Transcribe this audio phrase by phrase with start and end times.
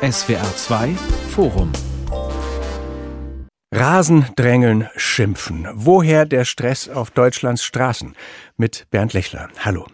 [0.00, 0.94] SWR 2
[1.30, 1.72] Forum
[3.72, 5.66] Rasen, drängeln, schimpfen.
[5.74, 8.14] Woher der Stress auf Deutschlands Straßen?
[8.56, 9.48] Mit Bernd Lechler.
[9.58, 9.86] Hallo.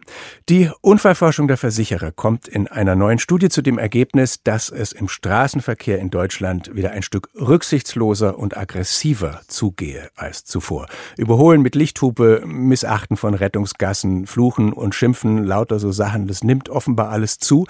[0.50, 5.08] Die Unfallforschung der Versicherer kommt in einer neuen Studie zu dem Ergebnis, dass es im
[5.08, 10.86] Straßenverkehr in Deutschland wieder ein Stück rücksichtsloser und aggressiver zugehe als zuvor.
[11.16, 17.08] Überholen mit Lichthupe, Missachten von Rettungsgassen, Fluchen und Schimpfen, lauter so Sachen, das nimmt offenbar
[17.08, 17.66] alles zu.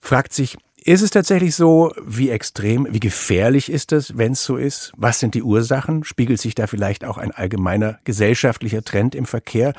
[0.00, 0.56] Fragt sich,
[0.86, 4.92] ist es tatsächlich so, wie extrem, wie gefährlich ist es, wenn es so ist?
[4.96, 6.04] Was sind die Ursachen?
[6.04, 9.72] Spiegelt sich da vielleicht auch ein allgemeiner gesellschaftlicher Trend im Verkehr?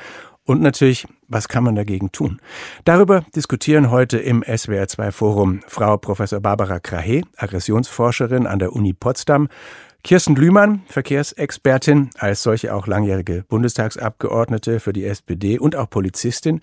[0.44, 2.40] Und natürlich, was kann man dagegen tun?
[2.84, 9.48] Darüber diskutieren heute im SWR2 Forum Frau Professor Barbara Krahe, Aggressionsforscherin an der Uni Potsdam,
[10.04, 16.60] Kirsten Lühmann, Verkehrsexpertin, als solche auch langjährige Bundestagsabgeordnete für die SPD und auch Polizistin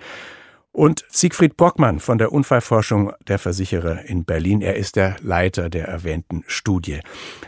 [0.76, 4.62] und Siegfried Brockmann von der Unfallforschung der Versicherer in Berlin.
[4.62, 7.00] Er ist der Leiter der erwähnten Studie.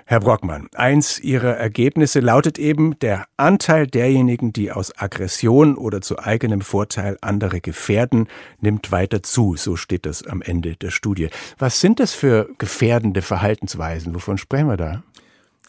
[0.06, 6.20] Herr Brockmann, eins Ihrer Ergebnisse lautet eben, der Anteil derjenigen, die aus Aggression oder zu
[6.20, 8.28] eigenem Vorteil andere gefährden,
[8.62, 9.56] nimmt weiter zu.
[9.58, 11.28] So steht das am Ende der Studie.
[11.58, 14.16] Was sind das für gefährdende Verhaltensweisen?
[14.16, 15.04] Wovon sprechen wir da?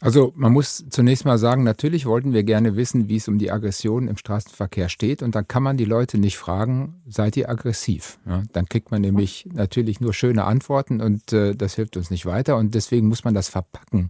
[0.01, 3.51] Also man muss zunächst mal sagen, natürlich wollten wir gerne wissen, wie es um die
[3.51, 5.23] Aggression im Straßenverkehr steht.
[5.23, 8.19] Und dann kann man die Leute nicht fragen, seid ihr aggressiv?
[8.27, 12.27] Ja, dann kriegt man nämlich natürlich nur schöne Antworten und äh, das hilft uns nicht
[12.27, 12.57] weiter.
[12.57, 14.09] Und deswegen muss man das verpacken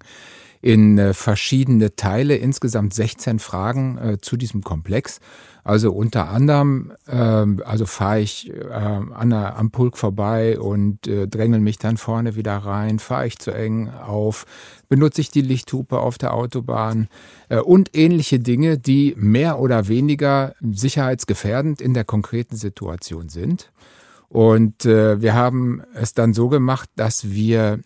[0.61, 5.21] in äh, verschiedene Teile, insgesamt 16 Fragen äh, zu diesem Komplex.
[5.65, 11.29] Also unter anderem, äh, also fahre ich äh, an der, am Pulk vorbei und äh,
[11.29, 14.47] drängel mich dann vorne wieder rein, fahre ich zu eng auf,
[14.89, 17.09] benutze ich die Lichthupe auf der Autobahn
[17.51, 23.71] äh, und ähnliche Dinge, die mehr oder weniger sicherheitsgefährdend in der konkreten Situation sind.
[24.29, 27.81] Und äh, wir haben es dann so gemacht, dass wir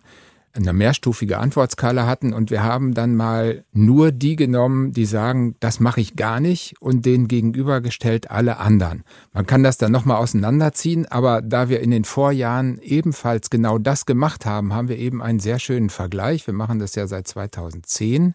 [0.55, 5.81] eine mehrstufige Antwortskala hatten und wir haben dann mal nur die genommen, die sagen, das
[5.81, 9.03] mache ich gar nicht und denen gegenübergestellt alle anderen.
[9.33, 14.05] Man kann das dann nochmal auseinanderziehen, aber da wir in den Vorjahren ebenfalls genau das
[14.05, 16.47] gemacht haben, haben wir eben einen sehr schönen Vergleich.
[16.47, 18.35] Wir machen das ja seit 2010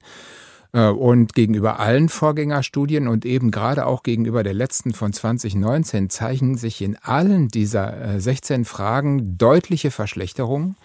[0.74, 6.56] äh, und gegenüber allen Vorgängerstudien und eben gerade auch gegenüber der letzten von 2019 zeichnen
[6.56, 10.78] sich in allen dieser 16 äh, Fragen deutliche Verschlechterungen.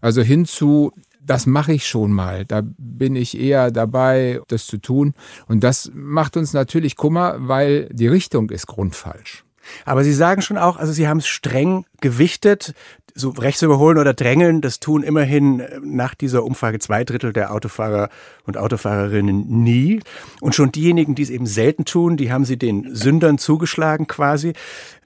[0.00, 2.44] Also hinzu, das mache ich schon mal.
[2.44, 5.14] Da bin ich eher dabei, das zu tun.
[5.46, 9.44] Und das macht uns natürlich Kummer, weil die Richtung ist grundfalsch.
[9.84, 12.74] Aber Sie sagen schon auch, also Sie haben es streng gewichtet.
[13.14, 18.10] So rechts überholen oder drängeln, das tun immerhin nach dieser Umfrage zwei Drittel der Autofahrer
[18.44, 20.00] und Autofahrerinnen nie.
[20.40, 24.52] Und schon diejenigen, die es eben selten tun, die haben Sie den Sündern zugeschlagen quasi.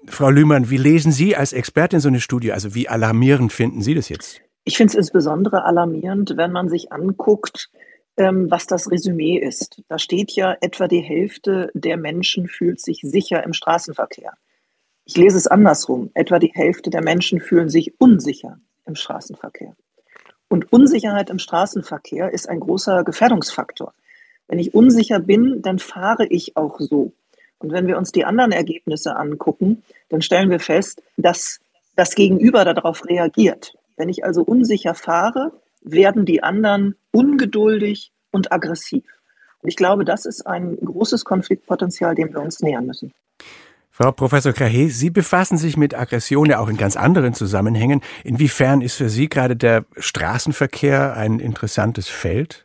[0.06, 2.52] Frau Lühmann, wie lesen Sie als Expertin so eine Studie?
[2.52, 4.42] Also wie alarmierend finden Sie das jetzt?
[4.64, 7.70] Ich finde es insbesondere alarmierend, wenn man sich anguckt,
[8.16, 9.82] ähm, was das Resümee ist.
[9.88, 14.34] Da steht ja, etwa die Hälfte der Menschen fühlt sich sicher im Straßenverkehr.
[15.04, 16.10] Ich lese es andersrum.
[16.14, 19.74] Etwa die Hälfte der Menschen fühlen sich unsicher im Straßenverkehr.
[20.48, 23.94] Und Unsicherheit im Straßenverkehr ist ein großer Gefährdungsfaktor.
[24.46, 27.12] Wenn ich unsicher bin, dann fahre ich auch so.
[27.58, 31.60] Und wenn wir uns die anderen Ergebnisse angucken, dann stellen wir fest, dass
[31.96, 33.74] das Gegenüber darauf reagiert.
[33.96, 39.04] Wenn ich also unsicher fahre, werden die anderen ungeduldig und aggressiv.
[39.60, 43.12] Und ich glaube, das ist ein großes Konfliktpotenzial, dem wir uns nähern müssen.
[43.90, 48.00] Frau Professor Krahe, Sie befassen sich mit Aggression ja auch in ganz anderen Zusammenhängen.
[48.24, 52.64] Inwiefern ist für Sie gerade der Straßenverkehr ein interessantes Feld?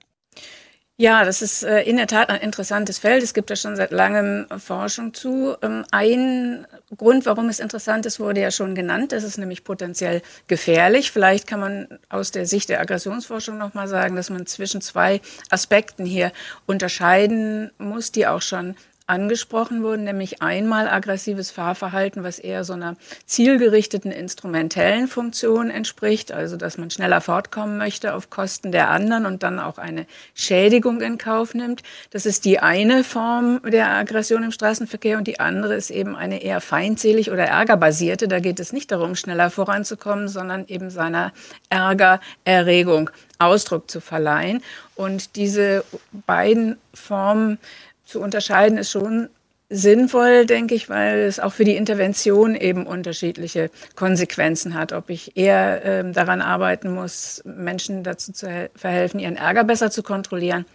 [1.00, 3.22] Ja, das ist äh, in der Tat ein interessantes Feld.
[3.22, 5.56] Es gibt da schon seit langem Forschung zu.
[5.62, 6.66] Ähm, ein
[6.98, 9.14] Grund, warum es interessant ist, wurde ja schon genannt.
[9.14, 11.12] Es ist nämlich potenziell gefährlich.
[11.12, 15.22] Vielleicht kann man aus der Sicht der Aggressionsforschung nochmal sagen, dass man zwischen zwei
[15.52, 16.32] Aspekten hier
[16.66, 18.76] unterscheiden muss, die auch schon
[19.08, 22.96] angesprochen wurden, nämlich einmal aggressives Fahrverhalten, was eher so einer
[23.26, 29.44] zielgerichteten instrumentellen Funktion entspricht, also dass man schneller fortkommen möchte auf Kosten der anderen und
[29.44, 30.06] dann auch eine
[30.36, 31.84] Schädigung in Kauf nimmt.
[32.12, 36.44] Das ist die eine Form der Aggression im Straßenverkehr und die andere ist eben eine
[36.44, 38.28] eher feindselig oder ärgerbasierte.
[38.28, 41.32] Da geht es nicht darum, schneller voranzukommen, sondern eben seiner
[41.70, 44.64] Ärgererregung Ausdruck zu verleihen.
[44.96, 45.84] Und diese
[46.26, 47.60] beiden Formen
[48.08, 49.30] zu unterscheiden ist schon
[49.70, 54.94] sinnvoll, denke ich, weil es auch für die Intervention eben unterschiedliche Konsequenzen hat.
[54.94, 60.04] Ob ich eher äh, daran arbeiten muss, Menschen dazu zu verhelfen, ihren Ärger besser zu
[60.04, 60.66] kontrollieren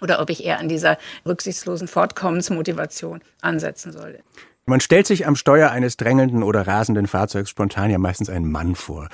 [0.00, 4.18] oder ob ich eher an dieser rücksichtslosen Fortkommensmotivation ansetzen sollte.
[4.66, 8.74] Man stellt sich am Steuer eines drängelnden oder rasenden Fahrzeugs spontan ja meistens einen Mann
[8.74, 9.08] vor.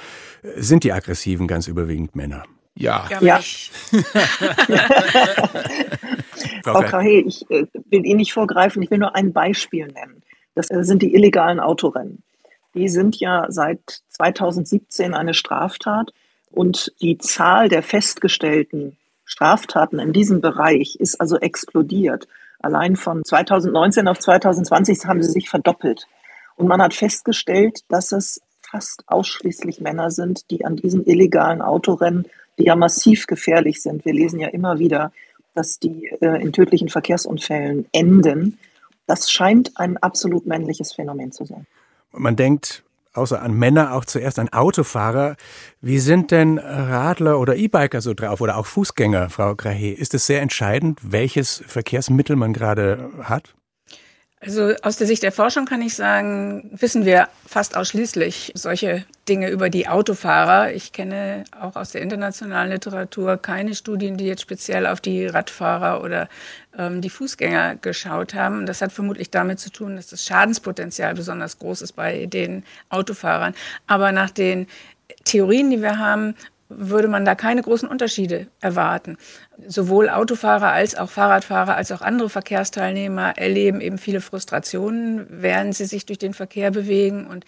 [0.56, 2.44] Sind die Aggressiven ganz überwiegend Männer?
[2.74, 3.08] Ja.
[3.20, 3.40] Ja.
[6.62, 10.22] Frau Krahe, ich äh, will Ihnen nicht vorgreifen, ich will nur ein Beispiel nennen.
[10.54, 12.22] Das äh, sind die illegalen Autorennen.
[12.74, 16.12] Die sind ja seit 2017 eine Straftat
[16.50, 22.26] und die Zahl der festgestellten Straftaten in diesem Bereich ist also explodiert.
[22.58, 26.06] Allein von 2019 auf 2020 haben sie sich verdoppelt.
[26.56, 32.26] Und man hat festgestellt, dass es fast ausschließlich Männer sind, die an diesen illegalen Autorennen,
[32.60, 34.04] die ja massiv gefährlich sind.
[34.04, 35.12] Wir lesen ja immer wieder,
[35.54, 38.58] dass die äh, in tödlichen Verkehrsunfällen enden.
[39.06, 41.66] Das scheint ein absolut männliches Phänomen zu sein.
[42.12, 42.84] Man denkt,
[43.14, 45.36] außer an Männer auch zuerst an Autofahrer.
[45.80, 49.92] Wie sind denn Radler oder E-Biker so drauf oder auch Fußgänger, Frau Grahe?
[49.92, 53.54] Ist es sehr entscheidend, welches Verkehrsmittel man gerade hat?
[54.42, 59.50] Also aus der Sicht der Forschung kann ich sagen, wissen wir fast ausschließlich solche Dinge
[59.50, 60.72] über die Autofahrer.
[60.72, 66.02] Ich kenne auch aus der internationalen Literatur keine Studien, die jetzt speziell auf die Radfahrer
[66.02, 66.30] oder
[66.78, 68.64] ähm, die Fußgänger geschaut haben.
[68.64, 73.54] Das hat vermutlich damit zu tun, dass das Schadenspotenzial besonders groß ist bei den Autofahrern.
[73.86, 74.68] Aber nach den
[75.24, 76.34] Theorien, die wir haben,
[76.70, 79.18] würde man da keine großen Unterschiede erwarten.
[79.66, 85.84] Sowohl Autofahrer als auch Fahrradfahrer als auch andere Verkehrsteilnehmer erleben eben viele Frustrationen, während sie
[85.84, 87.26] sich durch den Verkehr bewegen.
[87.26, 87.44] Und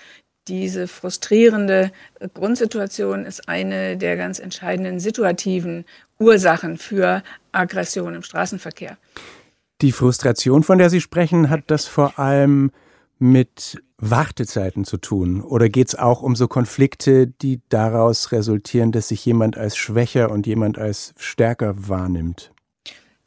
[0.48, 1.92] diese frustrierende
[2.34, 5.84] Grundsituation ist eine der ganz entscheidenden situativen
[6.18, 7.22] Ursachen für
[7.52, 8.98] Aggression im Straßenverkehr.
[9.80, 12.70] Die Frustration, von der Sie sprechen, hat das vor allem
[13.22, 15.40] mit Wartezeiten zu tun?
[15.40, 20.30] Oder geht es auch um so Konflikte, die daraus resultieren, dass sich jemand als schwächer
[20.30, 22.50] und jemand als stärker wahrnimmt?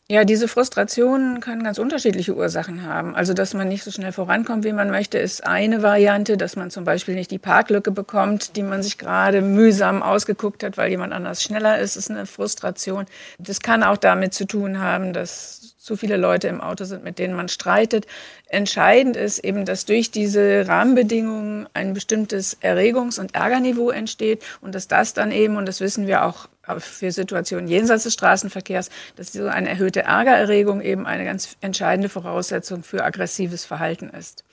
[0.07, 3.15] Ja, diese Frustrationen können ganz unterschiedliche Ursachen haben.
[3.15, 6.37] Also, dass man nicht so schnell vorankommt, wie man möchte, ist eine Variante.
[6.37, 10.77] Dass man zum Beispiel nicht die Parklücke bekommt, die man sich gerade mühsam ausgeguckt hat,
[10.77, 13.05] weil jemand anders schneller ist, ist eine Frustration.
[13.39, 17.19] Das kann auch damit zu tun haben, dass zu viele Leute im Auto sind, mit
[17.19, 18.07] denen man streitet.
[18.47, 24.87] Entscheidend ist eben, dass durch diese Rahmenbedingungen ein bestimmtes Erregungs- und Ärgerniveau entsteht und dass
[24.87, 26.47] das dann eben, und das wissen wir auch
[26.79, 32.81] für Situationen jenseits des Straßenverkehrs, dass so eine erhöhte Ärgererregung eben eine ganz entscheidende Voraussetzung
[32.81, 34.43] für aggressives Verhalten ist.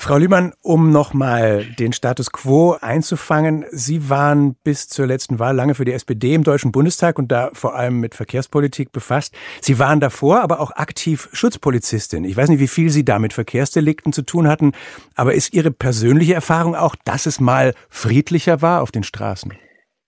[0.00, 3.66] Frau Lühmann, um nochmal den Status quo einzufangen.
[3.70, 7.50] Sie waren bis zur letzten Wahl lange für die SPD im Deutschen Bundestag und da
[7.52, 9.34] vor allem mit Verkehrspolitik befasst.
[9.60, 12.24] Sie waren davor aber auch aktiv Schutzpolizistin.
[12.24, 14.72] Ich weiß nicht, wie viel Sie da mit Verkehrsdelikten zu tun hatten,
[15.16, 19.52] aber ist Ihre persönliche Erfahrung auch, dass es mal friedlicher war auf den Straßen?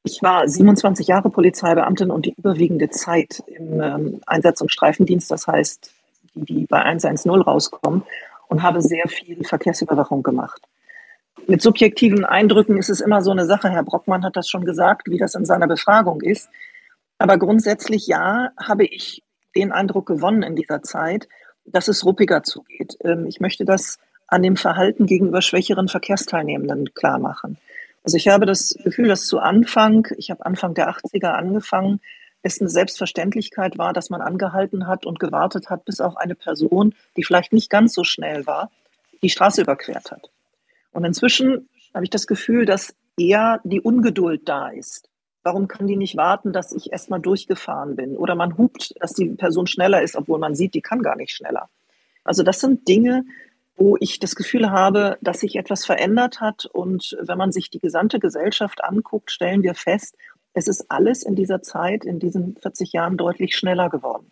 [0.04, 5.46] Ich war 27 Jahre Polizeibeamtin und die überwiegende Zeit im ähm, Einsatz- und Streifendienst, das
[5.46, 5.92] heißt,
[6.34, 8.04] die, die bei 110 rauskommen
[8.52, 10.60] und habe sehr viel Verkehrsüberwachung gemacht.
[11.46, 13.70] Mit subjektiven Eindrücken ist es immer so eine Sache.
[13.70, 16.50] Herr Brockmann hat das schon gesagt, wie das in seiner Befragung ist.
[17.16, 19.22] Aber grundsätzlich ja, habe ich
[19.56, 21.28] den Eindruck gewonnen in dieser Zeit,
[21.64, 22.98] dass es ruppiger zugeht.
[23.02, 27.56] Ähm, ich möchte das an dem Verhalten gegenüber schwächeren Verkehrsteilnehmenden klar machen.
[28.04, 32.00] Also ich habe das Gefühl, dass zu Anfang, ich habe Anfang der 80er angefangen,
[32.42, 36.94] es eine Selbstverständlichkeit war, dass man angehalten hat und gewartet hat, bis auch eine Person,
[37.16, 38.70] die vielleicht nicht ganz so schnell war,
[39.22, 40.30] die Straße überquert hat.
[40.92, 45.08] Und inzwischen habe ich das Gefühl, dass eher die Ungeduld da ist.
[45.42, 48.16] Warum kann die nicht warten, dass ich erstmal durchgefahren bin?
[48.16, 51.34] Oder man hupt, dass die Person schneller ist, obwohl man sieht, die kann gar nicht
[51.34, 51.68] schneller.
[52.24, 53.24] Also das sind Dinge,
[53.76, 56.66] wo ich das Gefühl habe, dass sich etwas verändert hat.
[56.66, 60.16] Und wenn man sich die gesamte Gesellschaft anguckt, stellen wir fest,
[60.54, 64.30] es ist alles in dieser Zeit, in diesen 40 Jahren deutlich schneller geworden.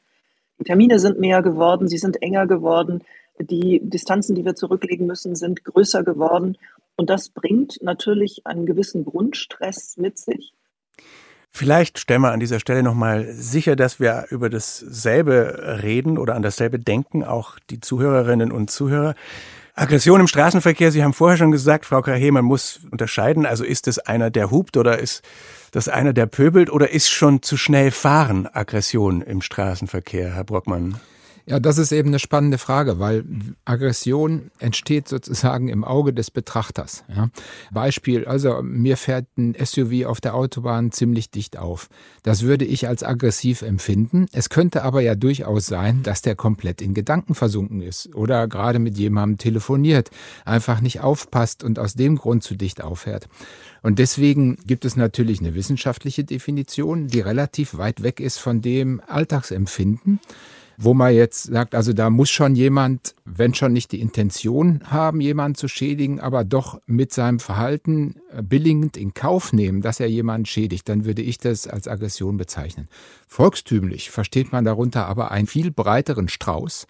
[0.59, 3.03] Die Termine sind mehr geworden, sie sind enger geworden,
[3.39, 6.59] die Distanzen, die wir zurücklegen müssen, sind größer geworden.
[6.97, 10.53] Und das bringt natürlich einen gewissen Grundstress mit sich.
[11.51, 16.43] Vielleicht stellen wir an dieser Stelle nochmal sicher, dass wir über dasselbe reden oder an
[16.43, 19.15] dasselbe denken, auch die Zuhörerinnen und Zuhörer.
[19.81, 23.47] Aggression im Straßenverkehr, Sie haben vorher schon gesagt, Frau Krahe, man muss unterscheiden.
[23.47, 25.23] Also ist es einer, der hupt oder ist
[25.71, 31.01] das einer, der pöbelt oder ist schon zu schnell fahren Aggression im Straßenverkehr, Herr Brockmann?
[31.51, 33.25] Ja, das ist eben eine spannende Frage, weil
[33.65, 37.03] Aggression entsteht sozusagen im Auge des Betrachters.
[37.13, 37.29] Ja.
[37.73, 41.89] Beispiel, also mir fährt ein SUV auf der Autobahn ziemlich dicht auf.
[42.23, 44.27] Das würde ich als aggressiv empfinden.
[44.33, 48.79] Es könnte aber ja durchaus sein, dass der komplett in Gedanken versunken ist oder gerade
[48.79, 50.11] mit jemandem telefoniert,
[50.45, 53.29] einfach nicht aufpasst und aus dem Grund zu dicht auffährt.
[53.83, 59.03] Und deswegen gibt es natürlich eine wissenschaftliche Definition, die relativ weit weg ist von dem
[59.09, 60.21] Alltagsempfinden.
[60.83, 65.21] Wo man jetzt sagt, also da muss schon jemand, wenn schon nicht die Intention haben,
[65.21, 70.07] jemanden zu schädigen, aber doch mit seinem Verhalten äh, billigend in Kauf nehmen, dass er
[70.07, 72.89] jemanden schädigt, dann würde ich das als Aggression bezeichnen.
[73.29, 76.87] Volkstümlich versteht man darunter aber einen viel breiteren Strauß.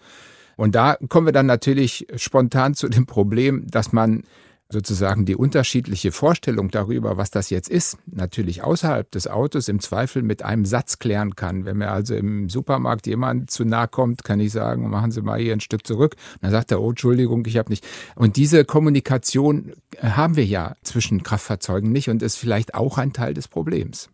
[0.55, 4.23] Und da kommen wir dann natürlich spontan zu dem Problem, dass man
[4.71, 10.23] sozusagen die unterschiedliche Vorstellung darüber, was das jetzt ist, natürlich außerhalb des Autos im Zweifel
[10.23, 11.65] mit einem Satz klären kann.
[11.65, 15.39] Wenn mir also im Supermarkt jemand zu nahe kommt, kann ich sagen, machen Sie mal
[15.39, 16.15] hier ein Stück zurück.
[16.35, 17.85] Und dann sagt er, oh, Entschuldigung, ich habe nicht.
[18.15, 23.33] Und diese Kommunikation haben wir ja zwischen Kraftfahrzeugen nicht und ist vielleicht auch ein Teil
[23.33, 24.09] des Problems.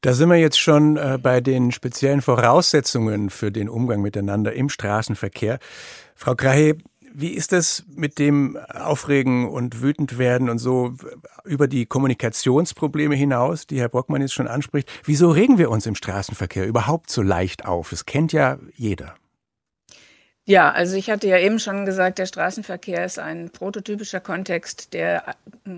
[0.00, 4.68] Da sind wir jetzt schon äh, bei den speziellen Voraussetzungen für den Umgang miteinander im
[4.68, 5.58] Straßenverkehr.
[6.14, 6.76] Frau Krahe,
[7.20, 10.94] wie ist es mit dem Aufregen und wütend werden und so
[11.44, 14.88] über die Kommunikationsprobleme hinaus, die Herr Brockmann jetzt schon anspricht?
[15.04, 17.90] Wieso regen wir uns im Straßenverkehr überhaupt so leicht auf?
[17.90, 19.16] Es kennt ja jeder.
[20.48, 25.36] Ja, also ich hatte ja eben schon gesagt, der Straßenverkehr ist ein prototypischer Kontext, der
[25.66, 25.70] äh,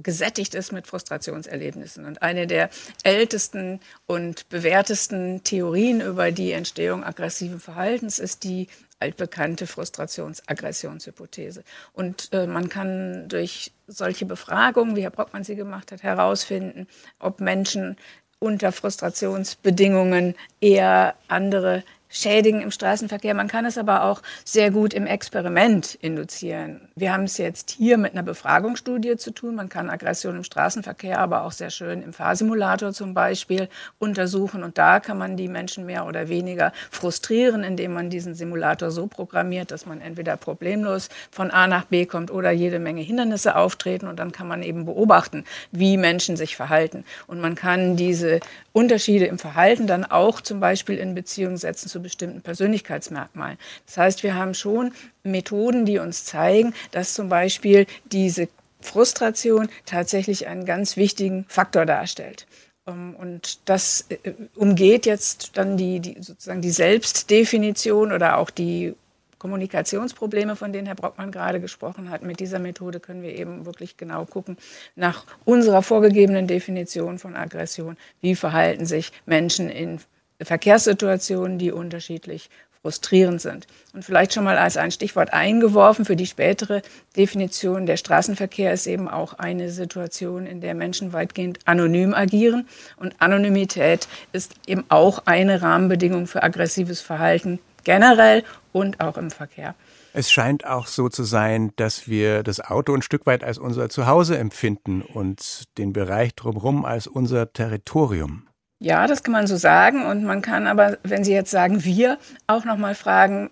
[0.00, 2.04] gesättigt ist mit Frustrationserlebnissen.
[2.04, 2.70] Und eine der
[3.02, 8.68] ältesten und bewährtesten Theorien über die Entstehung aggressiven Verhaltens ist die
[9.00, 11.64] altbekannte Frustrations-Aggressionshypothese.
[11.92, 16.86] Und äh, man kann durch solche Befragungen, wie Herr Brockmann sie gemacht hat, herausfinden,
[17.18, 17.96] ob Menschen
[18.38, 23.34] unter Frustrationsbedingungen eher andere schädigen im Straßenverkehr.
[23.34, 26.88] Man kann es aber auch sehr gut im Experiment induzieren.
[26.94, 29.54] Wir haben es jetzt hier mit einer Befragungsstudie zu tun.
[29.54, 34.62] Man kann Aggression im Straßenverkehr aber auch sehr schön im Fahrsimulator zum Beispiel untersuchen.
[34.62, 39.06] Und da kann man die Menschen mehr oder weniger frustrieren, indem man diesen Simulator so
[39.06, 44.06] programmiert, dass man entweder problemlos von A nach B kommt oder jede Menge Hindernisse auftreten.
[44.06, 47.04] Und dann kann man eben beobachten, wie Menschen sich verhalten.
[47.26, 48.40] Und man kann diese
[48.72, 53.58] Unterschiede im Verhalten dann auch zum Beispiel in Beziehung setzen zu bestimmten Persönlichkeitsmerkmalen.
[53.86, 54.92] Das heißt, wir haben schon
[55.22, 58.48] Methoden, die uns zeigen, dass zum Beispiel diese
[58.80, 62.46] Frustration tatsächlich einen ganz wichtigen Faktor darstellt.
[62.86, 68.94] Ähm, und das äh, umgeht jetzt dann die, die, sozusagen die Selbstdefinition oder auch die
[69.38, 72.22] Kommunikationsprobleme, von denen Herr Brockmann gerade gesprochen hat.
[72.22, 74.56] Mit dieser Methode können wir eben wirklich genau gucken
[74.94, 77.96] nach unserer vorgegebenen Definition von Aggression.
[78.20, 79.98] Wie verhalten sich Menschen in
[80.44, 82.50] Verkehrssituationen, die unterschiedlich
[82.82, 83.66] frustrierend sind.
[83.94, 86.82] Und vielleicht schon mal als ein Stichwort eingeworfen für die spätere
[87.16, 92.66] Definition, der Straßenverkehr ist eben auch eine Situation, in der Menschen weitgehend anonym agieren.
[92.96, 99.74] Und Anonymität ist eben auch eine Rahmenbedingung für aggressives Verhalten generell und auch im Verkehr.
[100.12, 103.88] Es scheint auch so zu sein, dass wir das Auto ein Stück weit als unser
[103.88, 108.46] Zuhause empfinden und den Bereich drumherum als unser Territorium.
[108.82, 110.04] Ja, das kann man so sagen.
[110.04, 113.48] Und man kann aber, wenn Sie jetzt sagen wir, auch noch mal fragen,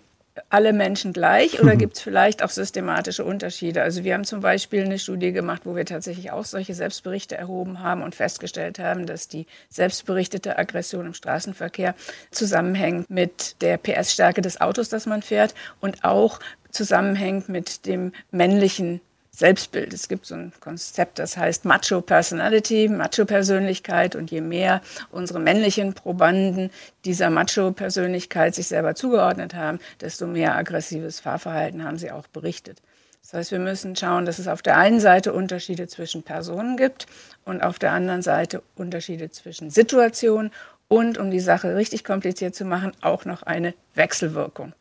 [0.49, 3.81] alle Menschen gleich oder gibt es vielleicht auch systematische Unterschiede?
[3.81, 7.81] Also wir haben zum Beispiel eine Studie gemacht, wo wir tatsächlich auch solche Selbstberichte erhoben
[7.81, 11.95] haben und festgestellt haben, dass die selbstberichtete Aggression im Straßenverkehr
[12.31, 16.39] zusammenhängt mit der PS-Stärke des Autos, das man fährt und auch
[16.71, 18.99] zusammenhängt mit dem männlichen
[19.33, 19.93] Selbstbild.
[19.93, 24.15] Es gibt so ein Konzept, das heißt Macho Personality, Macho Persönlichkeit.
[24.15, 26.69] Und je mehr unsere männlichen Probanden
[27.05, 32.81] dieser Macho Persönlichkeit sich selber zugeordnet haben, desto mehr aggressives Fahrverhalten haben sie auch berichtet.
[33.21, 37.05] Das heißt, wir müssen schauen, dass es auf der einen Seite Unterschiede zwischen Personen gibt
[37.45, 40.51] und auf der anderen Seite Unterschiede zwischen Situationen
[40.87, 44.73] und, um die Sache richtig kompliziert zu machen, auch noch eine Wechselwirkung.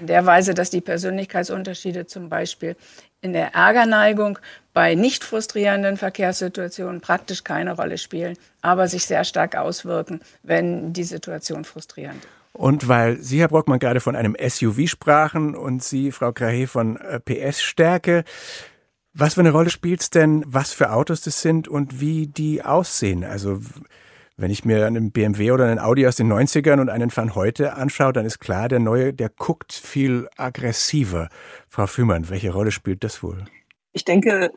[0.00, 2.76] In der Weise, dass die Persönlichkeitsunterschiede zum Beispiel
[3.24, 4.38] in der Ärgerneigung
[4.74, 11.04] bei nicht frustrierenden Verkehrssituationen praktisch keine Rolle spielen, aber sich sehr stark auswirken, wenn die
[11.04, 12.28] Situation frustrierend ist.
[12.52, 16.96] Und weil Sie, Herr Brockmann, gerade von einem SUV sprachen und Sie, Frau Krahe, von
[16.98, 18.24] äh, PS-Stärke,
[19.12, 22.62] was für eine Rolle spielt es denn, was für Autos das sind und wie die
[22.62, 23.24] aussehen?
[23.24, 23.60] Also
[24.36, 27.74] wenn ich mir einen BMW oder einen Audi aus den 90ern und einen von heute
[27.74, 31.28] anschaue, dann ist klar, der neue, der guckt viel aggressiver.
[31.68, 33.44] Frau Fühmann, welche Rolle spielt das wohl?
[33.92, 34.50] Ich denke,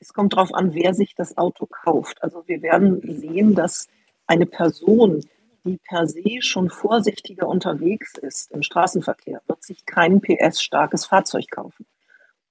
[0.00, 2.22] es kommt darauf an, wer sich das Auto kauft.
[2.22, 3.86] Also wir werden sehen, dass
[4.26, 5.24] eine Person,
[5.64, 11.86] die per se schon vorsichtiger unterwegs ist im Straßenverkehr, wird sich kein PS-starkes Fahrzeug kaufen.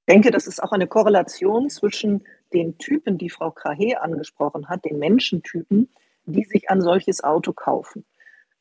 [0.06, 4.86] Ich denke, das ist auch eine Korrelation zwischen den Typen, die Frau Krahe angesprochen hat,
[4.86, 5.90] den Menschentypen,
[6.30, 8.06] die sich ein solches Auto kaufen.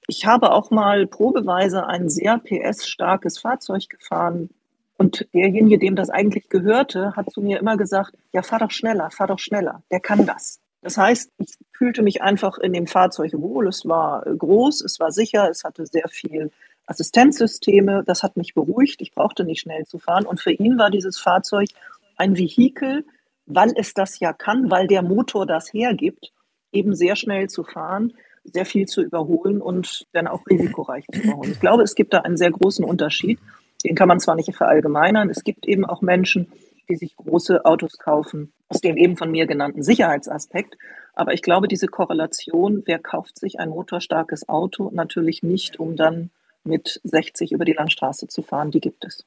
[0.06, 4.50] Ich habe auch mal probeweise ein sehr PS-starkes Fahrzeug gefahren
[4.96, 9.10] und derjenige, dem das eigentlich gehörte, hat zu mir immer gesagt, ja, fahr doch schneller,
[9.10, 10.60] fahr doch schneller, der kann das.
[10.80, 13.68] Das heißt, ich fühlte mich einfach in dem Fahrzeug wohl.
[13.68, 16.50] Es war äh, groß, es war sicher, es hatte sehr viel
[16.87, 18.04] Assistenzsysteme.
[18.06, 19.02] Das hat mich beruhigt.
[19.02, 20.25] Ich brauchte nicht schnell zu fahren.
[20.25, 21.68] Und für ihn war dieses Fahrzeug
[22.16, 23.04] ein Vehikel,
[23.46, 26.32] weil es das ja kann, weil der Motor das hergibt,
[26.72, 31.52] eben sehr schnell zu fahren, sehr viel zu überholen und dann auch risikoreich zu überholen.
[31.52, 33.38] Ich glaube, es gibt da einen sehr großen Unterschied.
[33.84, 35.30] Den kann man zwar nicht verallgemeinern.
[35.30, 36.50] Es gibt eben auch Menschen,
[36.88, 40.76] die sich große Autos kaufen, aus dem eben von mir genannten Sicherheitsaspekt.
[41.14, 46.30] Aber ich glaube, diese Korrelation, wer kauft sich ein motorstarkes Auto, natürlich nicht, um dann
[46.64, 49.25] mit 60 über die Landstraße zu fahren, die gibt es.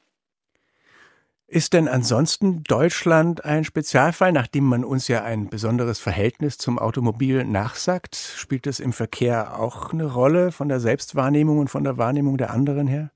[1.54, 7.44] Ist denn ansonsten Deutschland ein Spezialfall, nachdem man uns ja ein besonderes Verhältnis zum Automobil
[7.44, 8.16] nachsagt?
[8.16, 12.52] Spielt es im Verkehr auch eine Rolle von der Selbstwahrnehmung und von der Wahrnehmung der
[12.52, 13.12] anderen her?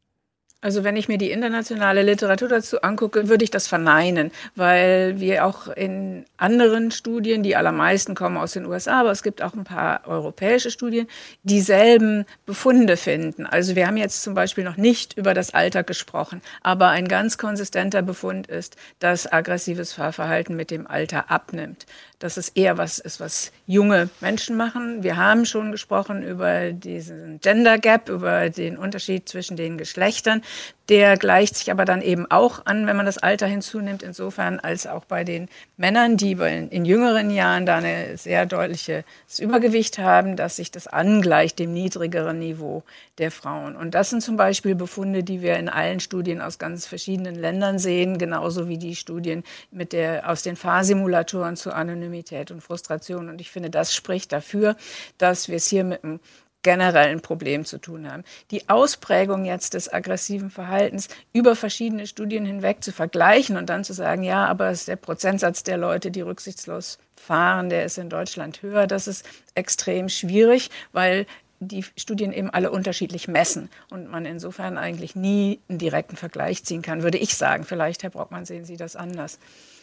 [0.65, 5.45] Also wenn ich mir die internationale Literatur dazu angucke, würde ich das verneinen, weil wir
[5.45, 9.63] auch in anderen Studien, die allermeisten kommen aus den USA, aber es gibt auch ein
[9.63, 11.05] paar europäische Studien,
[11.43, 13.45] dieselben Befunde finden.
[13.45, 17.37] Also wir haben jetzt zum Beispiel noch nicht über das Alter gesprochen, aber ein ganz
[17.37, 21.85] konsistenter Befund ist, dass aggressives Fahrverhalten mit dem Alter abnimmt
[22.19, 25.03] dass es eher was ist, was junge Menschen machen.
[25.03, 30.41] Wir haben schon gesprochen über diesen Gender Gap, über den Unterschied zwischen den Geschlechtern.
[30.89, 34.85] Der gleicht sich aber dann eben auch an, wenn man das Alter hinzunimmt, insofern als
[34.85, 39.03] auch bei den Männern, die in jüngeren Jahren da ein sehr deutliches
[39.39, 42.83] Übergewicht haben, dass sich das angleicht dem niedrigeren Niveau
[43.17, 43.75] der Frauen.
[43.75, 47.79] Und das sind zum Beispiel Befunde, die wir in allen Studien aus ganz verschiedenen Ländern
[47.79, 53.29] sehen, genauso wie die Studien mit der, aus den Fahrsimulatoren zur Anonymität und Frustration.
[53.29, 54.75] Und ich finde, das spricht dafür,
[55.17, 56.19] dass wir es hier mit einem
[56.65, 58.23] generellen Problem zu tun haben.
[58.49, 63.93] Die Ausprägung jetzt des aggressiven Verhaltens über verschiedene Studien hinweg zu vergleichen und dann zu
[63.93, 68.87] sagen, ja, aber der Prozentsatz der Leute, die rücksichtslos fahren, der ist in Deutschland höher,
[68.87, 71.27] das ist extrem schwierig, weil
[71.59, 76.81] die Studien eben alle unterschiedlich messen und man insofern eigentlich nie einen direkten Vergleich ziehen
[76.81, 77.63] kann, würde ich sagen.
[77.63, 79.37] Vielleicht, Herr Brockmann, sehen Sie das anders.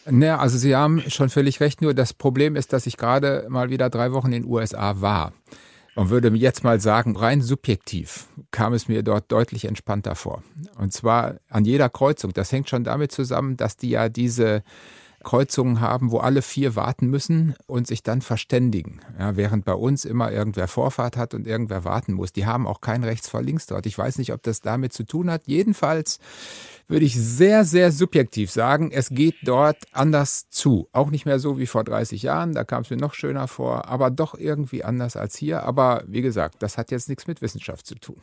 [0.05, 3.69] Naja, also Sie haben schon völlig recht, nur das Problem ist, dass ich gerade mal
[3.69, 5.31] wieder drei Wochen in den USA war
[5.95, 10.43] und würde jetzt mal sagen, rein subjektiv kam es mir dort deutlich entspannter vor.
[10.77, 12.33] Und zwar an jeder Kreuzung.
[12.33, 14.63] Das hängt schon damit zusammen, dass die ja diese
[15.23, 18.99] Kreuzungen haben, wo alle vier warten müssen und sich dann verständigen.
[19.17, 22.33] Ja, während bei uns immer irgendwer Vorfahrt hat und irgendwer warten muss.
[22.33, 23.85] Die haben auch kein rechts vor links dort.
[23.85, 25.43] Ich weiß nicht, ob das damit zu tun hat.
[25.45, 26.19] Jedenfalls
[26.87, 30.87] würde ich sehr, sehr subjektiv sagen, es geht dort anders zu.
[30.91, 33.87] Auch nicht mehr so wie vor 30 Jahren, da kam es mir noch schöner vor,
[33.87, 35.63] aber doch irgendwie anders als hier.
[35.63, 38.21] Aber wie gesagt, das hat jetzt nichts mit Wissenschaft zu tun.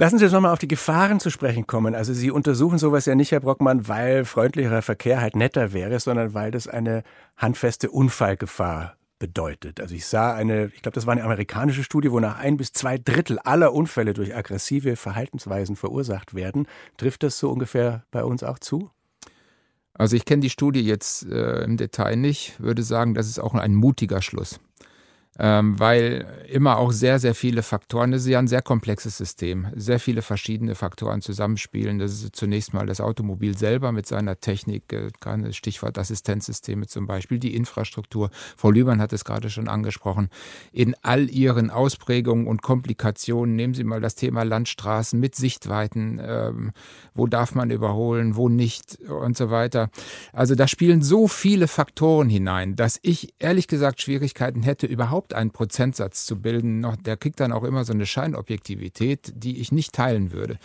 [0.00, 1.96] Lassen Sie uns nochmal auf die Gefahren zu sprechen kommen.
[1.96, 6.34] Also Sie untersuchen sowas ja nicht, Herr Brockmann, weil freundlicherer Verkehr halt netter wäre, sondern
[6.34, 7.02] weil das eine
[7.36, 9.80] handfeste Unfallgefahr bedeutet.
[9.80, 12.72] Also ich sah eine, ich glaube, das war eine amerikanische Studie, wo nach ein bis
[12.72, 16.68] zwei Drittel aller Unfälle durch aggressive Verhaltensweisen verursacht werden.
[16.96, 18.92] Trifft das so ungefähr bei uns auch zu?
[19.94, 23.52] Also ich kenne die Studie jetzt äh, im Detail nicht, würde sagen, das ist auch
[23.54, 24.60] ein mutiger Schluss
[25.38, 29.68] ähm, weil immer auch sehr, sehr viele Faktoren, das ist ja ein sehr komplexes System,
[29.76, 31.98] sehr viele verschiedene Faktoren zusammenspielen.
[31.98, 37.38] Das ist zunächst mal das Automobil selber mit seiner Technik, äh, Stichwort Assistenzsysteme zum Beispiel,
[37.38, 38.30] die Infrastruktur.
[38.56, 40.28] Frau Lübern hat es gerade schon angesprochen.
[40.72, 46.72] In all ihren Ausprägungen und Komplikationen, nehmen Sie mal das Thema Landstraßen mit Sichtweiten, ähm,
[47.14, 49.90] wo darf man überholen, wo nicht und so weiter.
[50.32, 55.34] Also da spielen so viele Faktoren hinein, dass ich ehrlich gesagt Schwierigkeiten hätte, überhaupt überhaupt
[55.34, 59.94] einen Prozentsatz zu bilden, der kriegt dann auch immer so eine Scheinobjektivität, die ich nicht
[59.94, 60.58] teilen würde.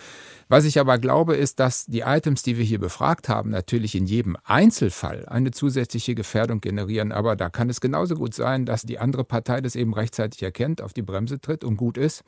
[0.49, 4.05] Was ich aber glaube, ist, dass die Items, die wir hier befragt haben, natürlich in
[4.05, 7.11] jedem Einzelfall eine zusätzliche Gefährdung generieren.
[7.11, 10.81] Aber da kann es genauso gut sein, dass die andere Partei das eben rechtzeitig erkennt,
[10.81, 12.23] auf die Bremse tritt und gut ist.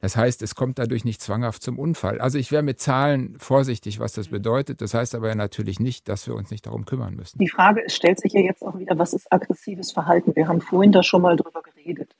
[0.00, 2.20] Das heißt, es kommt dadurch nicht zwanghaft zum Unfall.
[2.20, 4.80] Also ich wäre mit Zahlen vorsichtig, was das bedeutet.
[4.80, 7.38] Das heißt aber natürlich nicht, dass wir uns nicht darum kümmern müssen.
[7.38, 10.34] Die Frage stellt sich ja jetzt auch wieder, was ist aggressives Verhalten?
[10.34, 12.14] Wir haben vorhin da schon mal drüber geredet.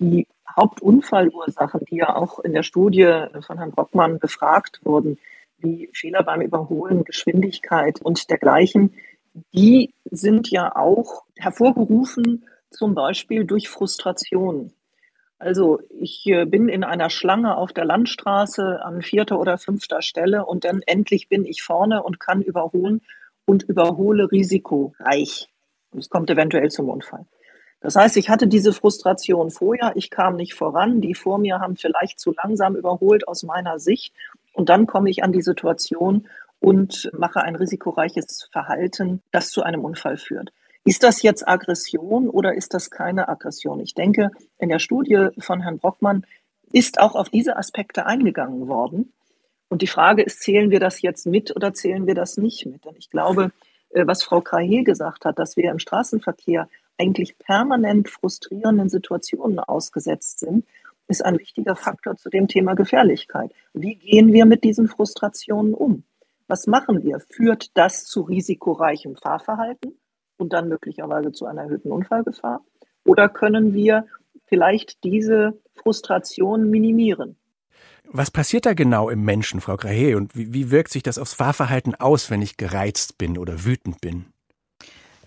[0.00, 5.18] Die Hauptunfallursachen, die ja auch in der Studie von Herrn Brockmann befragt wurden,
[5.58, 8.94] wie Fehler beim Überholen, Geschwindigkeit und dergleichen,
[9.52, 14.72] die sind ja auch hervorgerufen zum Beispiel durch Frustration.
[15.38, 20.44] Also ich äh, bin in einer Schlange auf der Landstraße an vierter oder fünfter Stelle
[20.44, 23.02] und dann endlich bin ich vorne und kann überholen
[23.44, 25.48] und überhole risikoreich.
[25.96, 27.24] Es kommt eventuell zum Unfall.
[27.80, 31.76] Das heißt, ich hatte diese Frustration vorher, ich kam nicht voran, die vor mir haben
[31.76, 34.12] vielleicht zu langsam überholt aus meiner Sicht
[34.52, 36.26] und dann komme ich an die Situation
[36.60, 40.52] und mache ein risikoreiches Verhalten, das zu einem Unfall führt.
[40.84, 43.78] Ist das jetzt Aggression oder ist das keine Aggression?
[43.80, 46.24] Ich denke, in der Studie von Herrn Brockmann
[46.72, 49.12] ist auch auf diese Aspekte eingegangen worden.
[49.68, 52.84] Und die Frage ist, zählen wir das jetzt mit oder zählen wir das nicht mit?
[52.84, 53.52] Denn ich glaube,
[53.90, 60.40] äh, was Frau Krahe gesagt hat, dass wir im Straßenverkehr eigentlich permanent frustrierenden Situationen ausgesetzt
[60.40, 60.66] sind,
[61.08, 63.52] ist ein wichtiger Faktor zu dem Thema Gefährlichkeit.
[63.72, 66.04] Wie gehen wir mit diesen Frustrationen um?
[66.48, 67.20] Was machen wir?
[67.20, 69.98] Führt das zu risikoreichem Fahrverhalten
[70.36, 72.64] und dann möglicherweise zu einer erhöhten Unfallgefahr?
[73.04, 74.06] Oder können wir
[74.46, 77.36] vielleicht diese Frustration minimieren?
[78.10, 81.34] Was passiert da genau im Menschen, Frau Grahe, und wie, wie wirkt sich das aufs
[81.34, 84.26] Fahrverhalten aus, wenn ich gereizt bin oder wütend bin?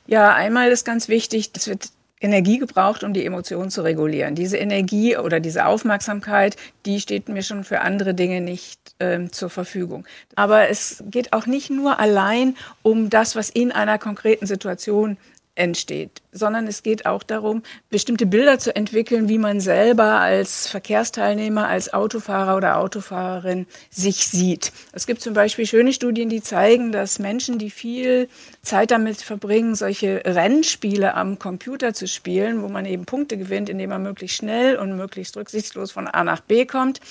[0.07, 1.89] Ja, einmal ist ganz wichtig, es wird
[2.21, 4.35] Energie gebraucht, um die Emotionen zu regulieren.
[4.35, 9.49] Diese Energie oder diese Aufmerksamkeit, die steht mir schon für andere Dinge nicht ähm, zur
[9.49, 10.05] Verfügung.
[10.35, 15.17] Aber es geht auch nicht nur allein um das, was in einer konkreten Situation
[15.55, 21.67] entsteht, sondern es geht auch darum, bestimmte Bilder zu entwickeln, wie man selber als Verkehrsteilnehmer,
[21.67, 24.71] als Autofahrer oder Autofahrerin sich sieht.
[24.93, 28.29] Es gibt zum Beispiel schöne Studien, die zeigen, dass Menschen, die viel
[28.61, 33.89] Zeit damit verbringen, solche Rennspiele am Computer zu spielen, wo man eben Punkte gewinnt, indem
[33.89, 37.01] man möglichst schnell und möglichst rücksichtslos von A nach B kommt,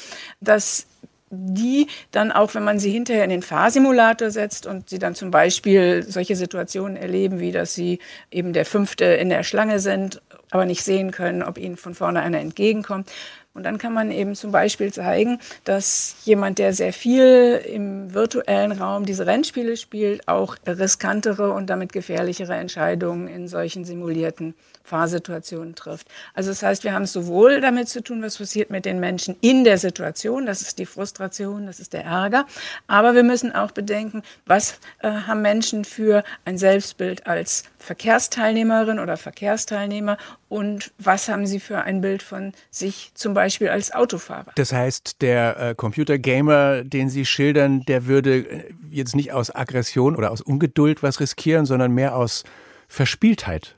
[0.40, 0.86] dass
[1.30, 5.30] die dann auch, wenn man sie hinterher in den Fahrsimulator setzt und sie dann zum
[5.30, 10.64] Beispiel solche Situationen erleben, wie dass sie eben der Fünfte in der Schlange sind, aber
[10.66, 13.10] nicht sehen können, ob ihnen von vorne einer entgegenkommt.
[13.52, 18.70] Und dann kann man eben zum Beispiel zeigen, dass jemand, der sehr viel im virtuellen
[18.70, 26.06] Raum diese Rennspiele spielt, auch riskantere und damit gefährlichere Entscheidungen in solchen simulierten Fahrsituationen trifft.
[26.32, 29.36] Also das heißt, wir haben es sowohl damit zu tun, was passiert mit den Menschen
[29.40, 32.46] in der Situation, das ist die Frustration, das ist der Ärger,
[32.86, 39.16] aber wir müssen auch bedenken, was äh, haben Menschen für ein Selbstbild als Verkehrsteilnehmerin oder
[39.16, 44.52] Verkehrsteilnehmer und was haben sie für ein Bild von sich zum Beispiel als Autofahrer.
[44.54, 50.16] Das heißt, der äh, Computergamer, den Sie schildern, der würde äh, jetzt nicht aus Aggression
[50.16, 52.44] oder aus Ungeduld was riskieren, sondern mehr aus
[52.88, 53.76] Verspieltheit.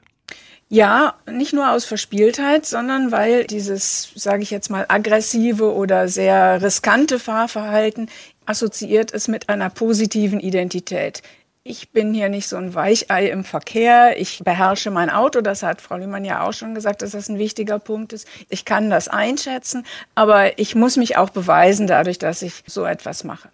[0.69, 6.63] Ja, nicht nur aus Verspieltheit, sondern weil dieses, sage ich jetzt mal, aggressive oder sehr
[6.63, 8.09] riskante Fahrverhalten
[8.47, 11.23] assoziiert ist mit einer positiven Identität.
[11.65, 14.21] Ich bin hier nicht so ein Weichei im Verkehr.
[14.21, 15.43] Ich beherrsche mein Auto.
[15.43, 18.27] Das hat Frau Lühmann ja auch schon gesagt, dass das ein wichtiger Punkt ist.
[18.49, 23.23] Ich kann das einschätzen, aber ich muss mich auch beweisen dadurch, dass ich so etwas
[23.23, 23.49] mache.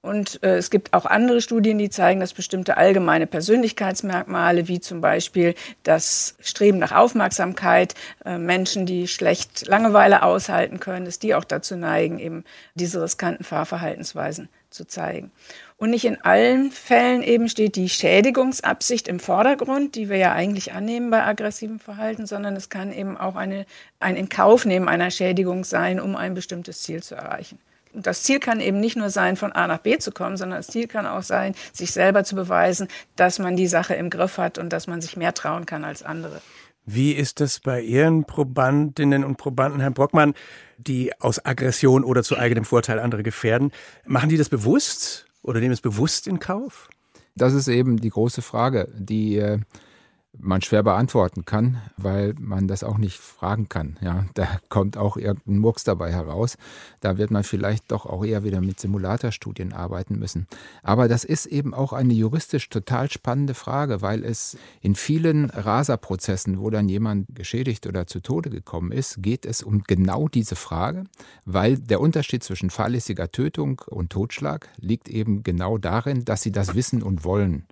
[0.00, 5.00] Und äh, es gibt auch andere Studien, die zeigen, dass bestimmte allgemeine Persönlichkeitsmerkmale, wie zum
[5.00, 11.44] Beispiel das Streben nach Aufmerksamkeit, äh, Menschen, die schlecht Langeweile aushalten können, dass die auch
[11.44, 15.30] dazu neigen, eben diese riskanten Fahrverhaltensweisen zu zeigen.
[15.82, 20.72] Und nicht in allen Fällen eben steht die Schädigungsabsicht im Vordergrund, die wir ja eigentlich
[20.74, 23.66] annehmen bei aggressivem Verhalten, sondern es kann eben auch eine,
[23.98, 27.58] ein Inkaufnehmen einer Schädigung sein, um ein bestimmtes Ziel zu erreichen
[27.94, 30.68] das Ziel kann eben nicht nur sein, von A nach B zu kommen, sondern das
[30.68, 34.56] Ziel kann auch sein, sich selber zu beweisen, dass man die Sache im Griff hat
[34.56, 36.40] und dass man sich mehr trauen kann als andere.
[36.86, 40.32] Wie ist das bei Ihren Probandinnen und Probanden, Herr Brockmann,
[40.78, 43.72] die aus Aggression oder zu eigenem Vorteil andere gefährden?
[44.06, 46.88] Machen die das bewusst oder nehmen es bewusst in Kauf?
[47.34, 49.58] Das ist eben die große Frage, die äh,
[50.38, 53.98] man schwer beantworten kann, weil man das auch nicht fragen kann.
[54.00, 56.56] Ja, da kommt auch irgendein Murks dabei heraus.
[57.00, 60.46] Da wird man vielleicht doch auch eher wieder mit Simulatorstudien arbeiten müssen.
[60.82, 66.58] Aber das ist eben auch eine juristisch total spannende Frage, weil es in vielen Raserprozessen,
[66.58, 71.04] wo dann jemand geschädigt oder zu Tode gekommen ist, geht es um genau diese Frage,
[71.44, 76.74] weil der Unterschied zwischen fahrlässiger Tötung und Totschlag liegt eben genau darin, dass sie das
[76.74, 77.66] wissen und wollen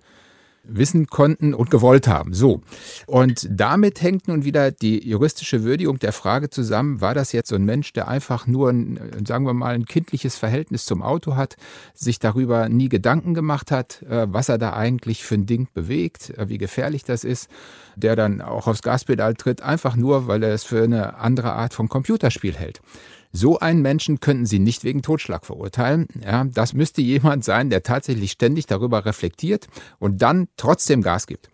[0.63, 2.33] wissen konnten und gewollt haben.
[2.33, 2.61] So.
[3.07, 7.55] Und damit hängt nun wieder die juristische Würdigung der Frage zusammen, war das jetzt so
[7.55, 11.57] ein Mensch, der einfach nur ein, sagen wir mal, ein kindliches Verhältnis zum Auto hat,
[11.93, 16.31] sich darüber nie Gedanken gemacht hat, äh, was er da eigentlich für ein Ding bewegt,
[16.37, 17.49] äh, wie gefährlich das ist,
[17.95, 21.73] der dann auch aufs Gaspedal tritt, einfach nur, weil er es für eine andere Art
[21.73, 22.81] von Computerspiel hält.
[23.31, 26.07] So einen Menschen könnten Sie nicht wegen Totschlag verurteilen.
[26.23, 29.67] Ja, das müsste jemand sein, der tatsächlich ständig darüber reflektiert
[29.99, 31.49] und dann trotzdem Gas gibt.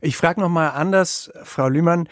[0.00, 2.08] Ich frage noch mal anders, Frau Lühmann.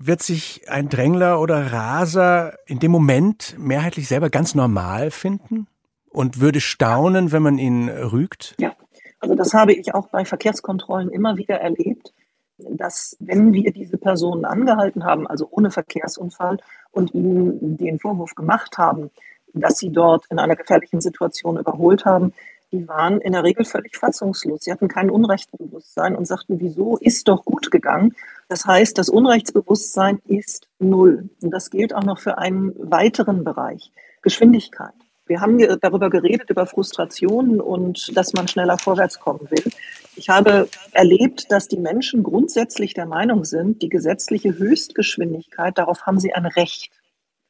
[0.00, 5.66] Wird sich ein Drängler oder Raser in dem Moment mehrheitlich selber ganz normal finden
[6.10, 8.54] und würde staunen, wenn man ihn rügt?
[8.60, 8.72] Ja,
[9.20, 12.12] also das habe ich auch bei Verkehrskontrollen immer wieder erlebt,
[12.58, 16.58] dass wenn wir diese Personen angehalten haben, also ohne Verkehrsunfall,
[16.90, 19.10] und ihnen den Vorwurf gemacht haben,
[19.52, 22.32] dass sie dort in einer gefährlichen Situation überholt haben,
[22.70, 24.64] die waren in der Regel völlig fassungslos.
[24.64, 28.14] Sie hatten kein Unrechtsbewusstsein und sagten, wieso ist doch gut gegangen.
[28.48, 31.30] Das heißt, das Unrechtsbewusstsein ist null.
[31.42, 33.90] Und das gilt auch noch für einen weiteren Bereich,
[34.20, 34.92] Geschwindigkeit.
[35.26, 39.72] Wir haben darüber geredet, über Frustrationen und dass man schneller vorwärts kommen will.
[40.18, 46.18] Ich habe erlebt, dass die Menschen grundsätzlich der Meinung sind, die gesetzliche Höchstgeschwindigkeit, darauf haben
[46.18, 46.90] sie ein Recht.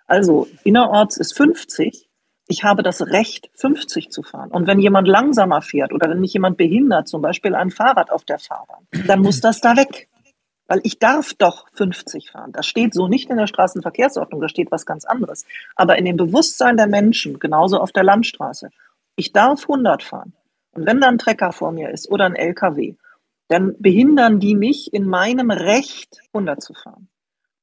[0.06, 2.10] Also innerorts ist 50.
[2.46, 4.50] Ich habe das Recht, 50 zu fahren.
[4.50, 8.24] Und wenn jemand langsamer fährt oder wenn mich jemand behindert, zum Beispiel ein Fahrrad auf
[8.24, 10.08] der Fahrbahn, dann muss das da weg.
[10.66, 12.52] Weil ich darf doch 50 fahren.
[12.52, 15.46] Das steht so nicht in der Straßenverkehrsordnung, da steht was ganz anderes.
[15.74, 18.68] Aber in dem Bewusstsein der Menschen, genauso auf der Landstraße,
[19.16, 20.34] ich darf 100 fahren.
[20.78, 22.94] Und wenn da ein Trecker vor mir ist oder ein LKW,
[23.48, 27.08] dann behindern die mich in meinem Recht, 100 zu fahren.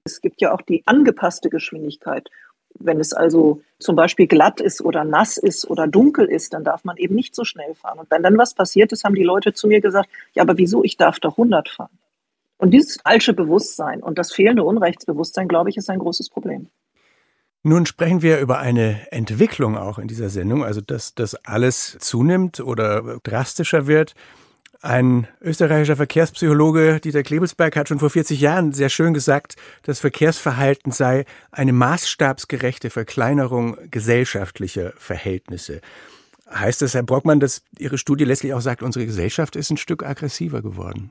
[0.03, 2.29] Es gibt ja auch die angepasste Geschwindigkeit.
[2.77, 6.83] Wenn es also zum Beispiel glatt ist oder nass ist oder dunkel ist, dann darf
[6.83, 7.99] man eben nicht so schnell fahren.
[7.99, 10.83] Und wenn dann was passiert ist, haben die Leute zu mir gesagt, ja, aber wieso,
[10.83, 11.97] ich darf doch 100 fahren.
[12.57, 16.67] Und dieses falsche Bewusstsein und das fehlende Unrechtsbewusstsein, glaube ich, ist ein großes Problem.
[17.67, 22.59] Nun sprechen wir über eine Entwicklung auch in dieser Sendung, also dass das alles zunimmt
[22.59, 24.13] oder drastischer wird.
[24.83, 30.91] Ein österreichischer Verkehrspsychologe, Dieter Klebelsberg, hat schon vor 40 Jahren sehr schön gesagt, das Verkehrsverhalten
[30.91, 35.81] sei eine maßstabsgerechte Verkleinerung gesellschaftlicher Verhältnisse.
[36.47, 40.05] Heißt das, Herr Brockmann, dass Ihre Studie letztlich auch sagt, unsere Gesellschaft ist ein Stück
[40.05, 41.09] aggressiver geworden?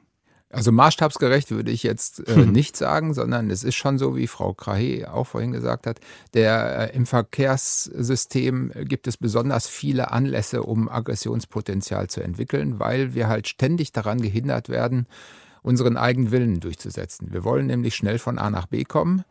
[0.55, 2.53] Also maßstabsgerecht würde ich jetzt äh, hm.
[2.53, 6.01] nicht sagen, sondern es ist schon so, wie Frau Krahe auch vorhin gesagt hat,
[6.33, 13.29] der äh, im Verkehrssystem gibt es besonders viele Anlässe, um Aggressionspotenzial zu entwickeln, weil wir
[13.29, 15.07] halt ständig daran gehindert werden,
[15.63, 17.33] unseren eigenen Willen durchzusetzen.
[17.33, 19.25] Wir wollen nämlich schnell von A nach B kommen.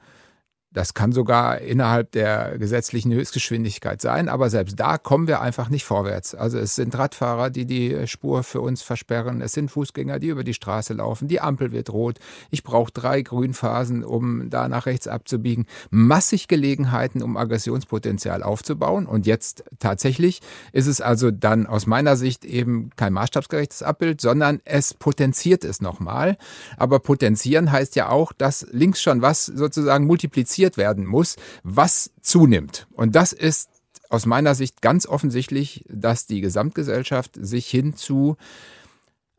[0.74, 5.86] Das kann sogar innerhalb der gesetzlichen Höchstgeschwindigkeit sein, aber selbst da kommen wir einfach nicht
[5.86, 6.34] vorwärts.
[6.34, 10.44] Also es sind Radfahrer, die die Spur für uns versperren, es sind Fußgänger, die über
[10.44, 12.18] die Straße laufen, die Ampel wird rot,
[12.50, 15.68] ich brauche drei Grünphasen, um da nach rechts abzubiegen.
[15.92, 22.46] Massig Gelegenheiten, um Aggressionspotenzial aufzubauen und jetzt tatsächlich ist es also dann aus meiner Sicht
[22.46, 26.38] eben kein maßstabsgerechtes Abbild, sondern es potenziert es nochmal.
[26.78, 32.12] Aber potenzieren heißt ja auch, dass links schon was sozusagen multipliziert adressiert werden muss, was
[32.22, 32.88] zunimmt.
[32.92, 33.70] Und das ist
[34.10, 38.38] aus meiner Sicht ganz offensichtlich, dass die Gesamtgesellschaft sich hin zu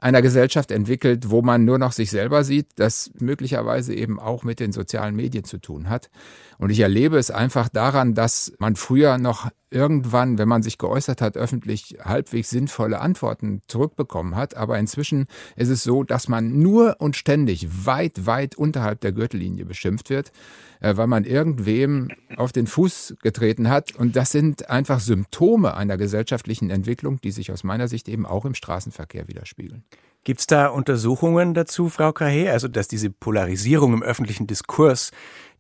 [0.05, 4.61] einer Gesellschaft entwickelt, wo man nur noch sich selber sieht, das möglicherweise eben auch mit
[4.61, 6.11] den sozialen Medien zu tun hat.
[6.59, 11.21] Und ich erlebe es einfach daran, dass man früher noch irgendwann, wenn man sich geäußert
[11.21, 14.57] hat, öffentlich halbwegs sinnvolle Antworten zurückbekommen hat.
[14.57, 19.65] Aber inzwischen ist es so, dass man nur und ständig weit, weit unterhalb der Gürtellinie
[19.65, 20.33] beschimpft wird,
[20.81, 23.97] äh, weil man irgendwem auf den Fuß getreten hat.
[23.97, 28.45] Und das sind einfach Symptome einer gesellschaftlichen Entwicklung, die sich aus meiner Sicht eben auch
[28.45, 29.85] im Straßenverkehr widerspiegeln.
[30.25, 32.51] Gibt es da Untersuchungen dazu, Frau Krahe?
[32.51, 35.11] Also, dass diese Polarisierung im öffentlichen Diskurs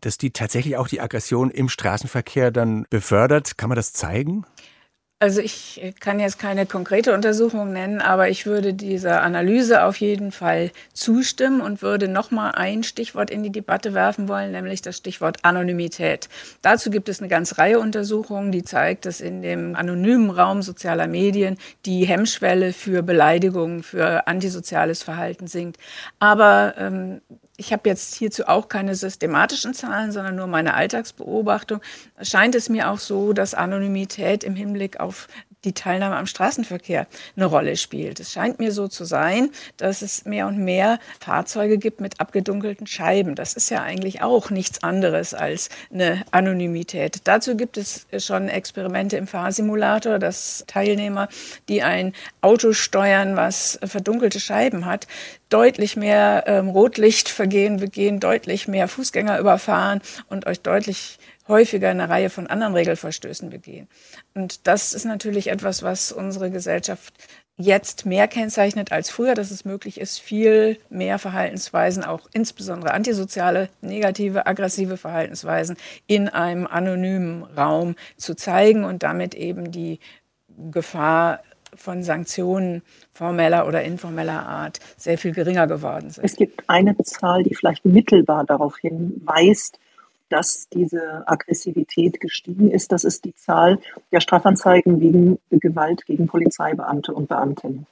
[0.05, 3.57] dass die tatsächlich auch die Aggression im Straßenverkehr dann befördert.
[3.57, 4.45] Kann man das zeigen?
[5.21, 10.33] Also ich kann jetzt keine konkrete Untersuchung nennen, aber ich würde dieser Analyse auf jeden
[10.33, 14.97] Fall zustimmen und würde noch mal ein Stichwort in die Debatte werfen wollen, nämlich das
[14.99, 16.29] Stichwort Anonymität.
[16.63, 21.07] Dazu gibt es eine ganze Reihe Untersuchungen, die zeigt, dass in dem anonymen Raum sozialer
[21.07, 25.79] Medien die Hemmschwelle für Beleidigungen, für antisoziales Verhalten sinkt.
[26.19, 27.23] Aber ähm,
[27.57, 31.81] ich habe jetzt hierzu auch keine systematischen Zahlen, sondern nur meine Alltagsbeobachtung.
[32.21, 35.29] Scheint es mir auch so, dass Anonymität im Hinblick auf
[35.65, 38.21] die Teilnahme am Straßenverkehr eine Rolle spielt.
[38.21, 42.87] Es scheint mir so zu sein, dass es mehr und mehr Fahrzeuge gibt mit abgedunkelten
[42.87, 43.35] Scheiben.
[43.35, 47.21] Das ist ja eigentlich auch nichts anderes als eine Anonymität.
[47.25, 51.29] Dazu gibt es schon Experimente im Fahrsimulator, dass Teilnehmer,
[51.69, 55.07] die ein Auto steuern, was verdunkelte Scheiben hat,
[55.49, 62.31] deutlich mehr ähm, Rotlichtvergehen begehen, deutlich mehr Fußgänger überfahren und euch deutlich häufiger eine Reihe
[62.31, 63.89] von anderen Regelverstößen begehen.
[64.35, 67.15] Und das ist natürlich etwas, was unsere Gesellschaft
[67.57, 73.69] jetzt mehr kennzeichnet als früher, dass es möglich ist, viel mehr Verhaltensweisen, auch insbesondere antisoziale,
[73.81, 75.77] negative, aggressive Verhaltensweisen
[76.07, 80.01] in einem anonymen Raum zu zeigen und damit eben die
[80.71, 81.41] Gefahr
[81.77, 86.25] von Sanktionen formeller oder informeller Art sehr viel geringer geworden sind.
[86.25, 89.79] Es gibt eine Zahl, die vielleicht mittelbar darauf hinweist,
[90.29, 92.93] dass diese Aggressivität gestiegen ist.
[92.93, 93.79] Das ist die Zahl
[94.13, 97.87] der Strafanzeigen wegen Gewalt gegen Polizeibeamte und Beamtinnen.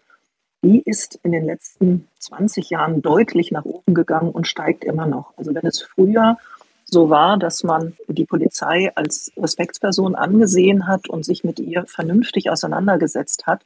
[0.65, 5.33] Die ist in den letzten 20 Jahren deutlich nach oben gegangen und steigt immer noch.
[5.37, 6.39] Also wenn es früher
[6.85, 12.51] so war, dass man die Polizei als Respektsperson angesehen hat und sich mit ihr vernünftig
[12.51, 13.63] auseinandergesetzt hat,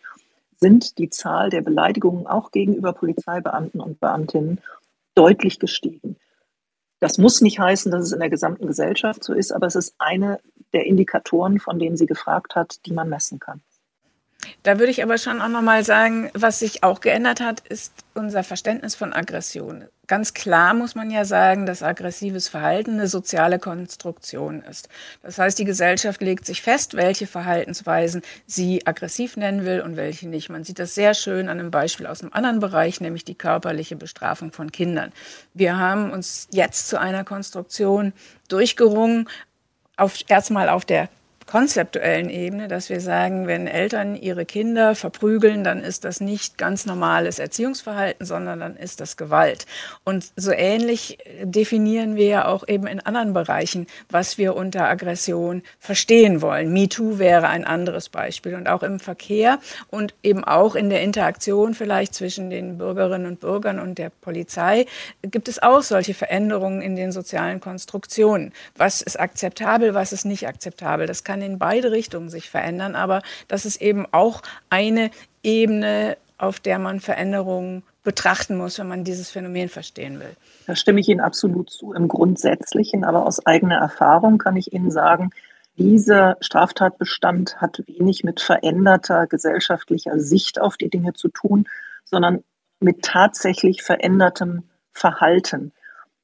[0.59, 4.61] sind die Zahl der Beleidigungen auch gegenüber Polizeibeamten und Beamtinnen
[5.15, 6.17] deutlich gestiegen.
[7.01, 9.95] Das muss nicht heißen, dass es in der gesamten Gesellschaft so ist, aber es ist
[9.99, 10.41] eine
[10.73, 13.61] der Indikatoren, von denen sie gefragt hat, die man messen kann.
[14.63, 18.45] Da würde ich aber schon auch nochmal sagen, was sich auch geändert hat, ist unser
[18.45, 19.85] Verständnis von Aggression.
[20.07, 24.89] Ganz klar muss man ja sagen, dass aggressives Verhalten eine soziale Konstruktion ist.
[25.23, 30.29] Das heißt, die Gesellschaft legt sich fest, welche Verhaltensweisen sie aggressiv nennen will und welche
[30.29, 30.49] nicht.
[30.49, 33.97] Man sieht das sehr schön an einem Beispiel aus einem anderen Bereich, nämlich die körperliche
[33.97, 35.13] Bestrafung von Kindern.
[35.55, 38.13] Wir haben uns jetzt zu einer Konstruktion
[38.49, 39.29] durchgerungen,
[39.97, 41.09] auf, erstmal auf der
[41.47, 46.87] konzeptuellen Ebene, dass wir sagen, wenn Eltern ihre Kinder verprügeln, dann ist das nicht ganz
[46.87, 49.67] normales Erziehungsverhalten, sondern dann ist das Gewalt.
[50.05, 55.63] Und so ähnlich definieren wir ja auch eben in anderen Bereichen, was wir unter Aggression
[55.79, 56.73] verstehen wollen.
[56.73, 58.55] MeToo wäre ein anderes Beispiel.
[58.55, 63.41] Und auch im Verkehr und eben auch in der Interaktion vielleicht zwischen den Bürgerinnen und
[63.41, 64.87] Bürgern und der Polizei
[65.23, 68.53] gibt es auch solche Veränderungen in den sozialen Konstruktionen.
[68.77, 71.07] Was ist akzeptabel, was ist nicht akzeptabel?
[71.07, 75.11] Das kann kann in beide Richtungen sich verändern, aber das ist eben auch eine
[75.43, 80.35] Ebene, auf der man Veränderungen betrachten muss, wenn man dieses Phänomen verstehen will.
[80.67, 84.91] Da stimme ich Ihnen absolut zu im Grundsätzlichen, aber aus eigener Erfahrung kann ich Ihnen
[84.91, 85.31] sagen,
[85.77, 91.69] dieser Straftatbestand hat wenig mit veränderter gesellschaftlicher Sicht auf die Dinge zu tun,
[92.05, 92.45] sondern
[92.81, 95.73] mit tatsächlich verändertem Verhalten.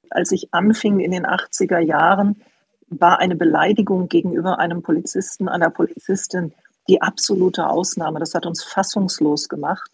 [0.08, 2.40] Als ich anfing in den 80er Jahren,
[3.00, 6.52] war eine Beleidigung gegenüber einem Polizisten, einer Polizistin
[6.88, 8.18] die absolute Ausnahme.
[8.18, 9.90] Das hat uns fassungslos gemacht.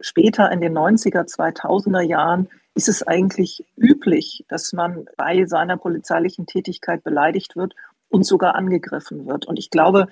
[0.00, 6.46] Später in den 90er, 2000er Jahren ist es eigentlich üblich, dass man bei seiner polizeilichen
[6.46, 7.74] Tätigkeit beleidigt wird
[8.08, 9.46] und sogar angegriffen wird.
[9.46, 10.06] Und ich glaube,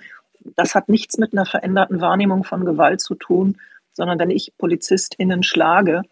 [0.55, 3.57] das hat nichts mit einer veränderten Wahrnehmung von Gewalt zu tun,
[3.93, 6.03] sondern wenn ich PolizistInnen schlage,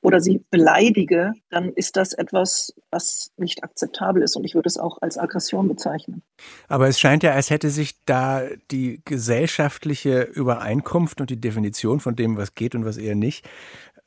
[0.00, 4.36] oder sie beleidige, dann ist das etwas, was nicht akzeptabel ist.
[4.36, 6.22] Und ich würde es auch als Aggression bezeichnen.
[6.68, 12.14] Aber es scheint ja, als hätte sich da die gesellschaftliche Übereinkunft und die Definition von
[12.14, 13.48] dem, was geht und was eher nicht,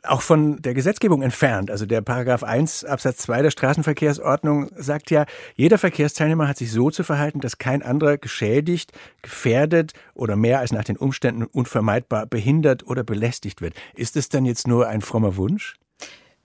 [0.03, 1.69] auch von der Gesetzgebung entfernt.
[1.69, 6.89] Also der Paragraph 1 Absatz 2 der Straßenverkehrsordnung sagt ja, jeder Verkehrsteilnehmer hat sich so
[6.89, 12.85] zu verhalten, dass kein anderer geschädigt, gefährdet oder mehr als nach den Umständen unvermeidbar behindert
[12.87, 13.75] oder belästigt wird.
[13.93, 15.75] Ist es dann jetzt nur ein frommer Wunsch?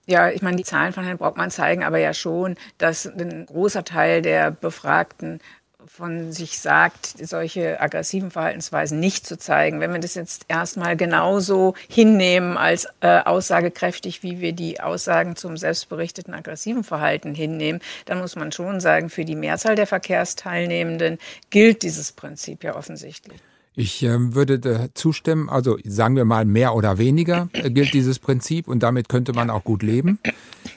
[0.05, 3.83] Ja, ich meine, die Zahlen von Herrn Brockmann zeigen aber ja schon, dass ein großer
[3.83, 5.39] Teil der Befragten
[5.87, 9.79] von sich sagt, solche aggressiven Verhaltensweisen nicht zu zeigen.
[9.79, 15.57] Wenn wir das jetzt erstmal genauso hinnehmen als äh, aussagekräftig, wie wir die Aussagen zum
[15.57, 21.17] selbstberichteten aggressiven Verhalten hinnehmen, dann muss man schon sagen, für die Mehrzahl der Verkehrsteilnehmenden
[21.49, 23.39] gilt dieses Prinzip ja offensichtlich.
[23.79, 28.67] Ich äh, würde zustimmen, also sagen wir mal mehr oder weniger äh, gilt dieses Prinzip
[28.67, 30.17] und damit könnte man auch gut leben.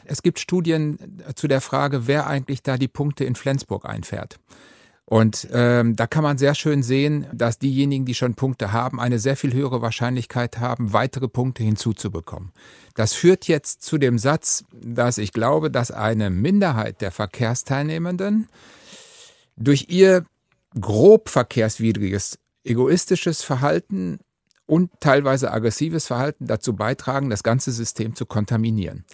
[0.04, 0.98] Es gibt Studien
[1.34, 4.38] zu der Frage, wer eigentlich da die Punkte in Flensburg einfährt.
[5.10, 9.18] Und ähm, da kann man sehr schön sehen, dass diejenigen, die schon Punkte haben, eine
[9.18, 12.52] sehr viel höhere Wahrscheinlichkeit haben, weitere Punkte hinzuzubekommen.
[12.94, 18.46] Das führt jetzt zu dem Satz, dass ich glaube, dass eine Minderheit der Verkehrsteilnehmenden
[19.56, 20.26] durch ihr
[20.78, 24.20] grob verkehrswidriges, egoistisches Verhalten
[24.66, 29.04] und teilweise aggressives Verhalten dazu beitragen, das ganze System zu kontaminieren.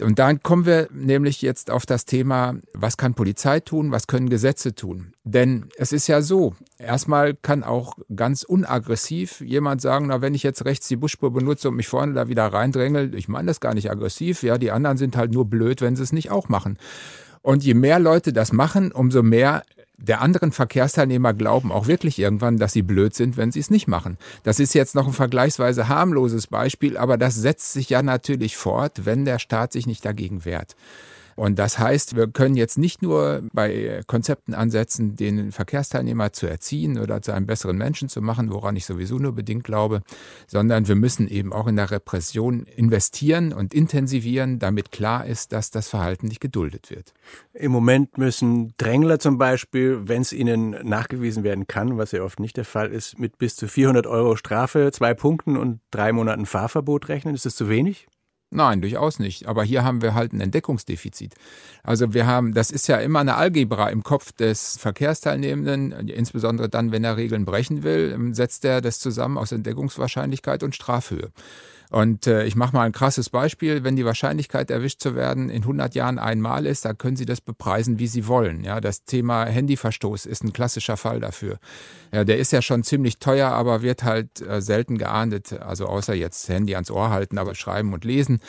[0.00, 4.28] Und dann kommen wir nämlich jetzt auf das Thema, was kann Polizei tun, was können
[4.28, 5.12] Gesetze tun?
[5.24, 10.42] Denn es ist ja so, erstmal kann auch ganz unaggressiv jemand sagen, na, wenn ich
[10.42, 13.74] jetzt rechts die Busspur benutze und mich vorne da wieder reindrängel, ich meine das gar
[13.74, 16.78] nicht aggressiv, ja, die anderen sind halt nur blöd, wenn sie es nicht auch machen.
[17.42, 19.62] Und je mehr Leute das machen, umso mehr
[20.02, 23.86] der anderen Verkehrsteilnehmer glauben auch wirklich irgendwann, dass sie blöd sind, wenn sie es nicht
[23.86, 24.18] machen.
[24.42, 29.04] Das ist jetzt noch ein vergleichsweise harmloses Beispiel, aber das setzt sich ja natürlich fort,
[29.04, 30.74] wenn der Staat sich nicht dagegen wehrt.
[31.36, 36.98] Und das heißt, wir können jetzt nicht nur bei Konzepten ansetzen, den Verkehrsteilnehmer zu erziehen
[36.98, 40.02] oder zu einem besseren Menschen zu machen, woran ich sowieso nur bedingt glaube,
[40.46, 45.70] sondern wir müssen eben auch in der Repression investieren und intensivieren, damit klar ist, dass
[45.70, 47.12] das Verhalten nicht geduldet wird.
[47.54, 52.40] Im Moment müssen Drängler zum Beispiel, wenn es ihnen nachgewiesen werden kann, was ja oft
[52.40, 56.46] nicht der Fall ist, mit bis zu 400 Euro Strafe, zwei Punkten und drei Monaten
[56.46, 57.34] Fahrverbot rechnen.
[57.34, 58.06] Ist das zu wenig?
[58.54, 59.46] Nein, durchaus nicht.
[59.46, 61.34] Aber hier haben wir halt ein Entdeckungsdefizit.
[61.82, 66.92] Also wir haben, das ist ja immer eine Algebra im Kopf des Verkehrsteilnehmenden, insbesondere dann,
[66.92, 71.30] wenn er Regeln brechen will, setzt er das zusammen aus Entdeckungswahrscheinlichkeit und Strafhöhe.
[71.92, 73.84] Und äh, ich mache mal ein krasses Beispiel.
[73.84, 77.42] Wenn die Wahrscheinlichkeit, erwischt zu werden, in 100 Jahren einmal ist, dann können Sie das
[77.42, 78.64] bepreisen, wie Sie wollen.
[78.64, 81.58] Ja, das Thema Handyverstoß ist ein klassischer Fall dafür.
[82.10, 85.52] Ja, der ist ja schon ziemlich teuer, aber wird halt äh, selten geahndet.
[85.60, 88.40] Also außer jetzt Handy ans Ohr halten, aber schreiben und lesen,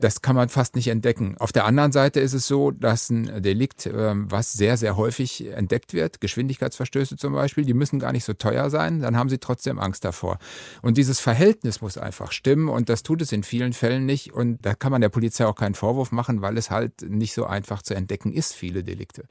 [0.00, 1.36] das kann man fast nicht entdecken.
[1.38, 5.46] Auf der anderen Seite ist es so, dass ein Delikt, äh, was sehr, sehr häufig
[5.46, 9.38] entdeckt wird, Geschwindigkeitsverstöße zum Beispiel, die müssen gar nicht so teuer sein, dann haben Sie
[9.38, 10.38] trotzdem Angst davor.
[10.82, 14.32] Und dieses Verhältnis muss einfach stimmen und das tut es in vielen Fällen nicht.
[14.32, 17.44] Und da kann man der Polizei auch keinen Vorwurf machen, weil es halt nicht so
[17.44, 19.24] einfach zu entdecken ist, viele Delikte.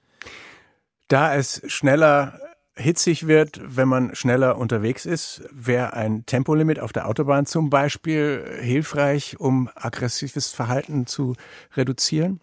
[1.08, 2.40] Da es schneller
[2.76, 8.60] hitzig wird, wenn man schneller unterwegs ist, wäre ein Tempolimit auf der Autobahn zum Beispiel
[8.62, 11.36] hilfreich, um aggressives Verhalten zu
[11.76, 12.40] reduzieren?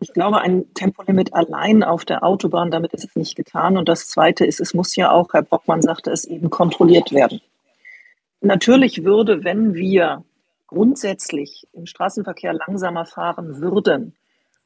[0.00, 3.76] Ich glaube, ein Tempolimit allein auf der Autobahn, damit ist es nicht getan.
[3.76, 7.40] Und das Zweite ist, es muss ja auch, Herr Brockmann sagte es eben, kontrolliert werden.
[8.40, 10.22] Natürlich würde, wenn wir
[10.68, 14.14] grundsätzlich im Straßenverkehr langsamer fahren würden,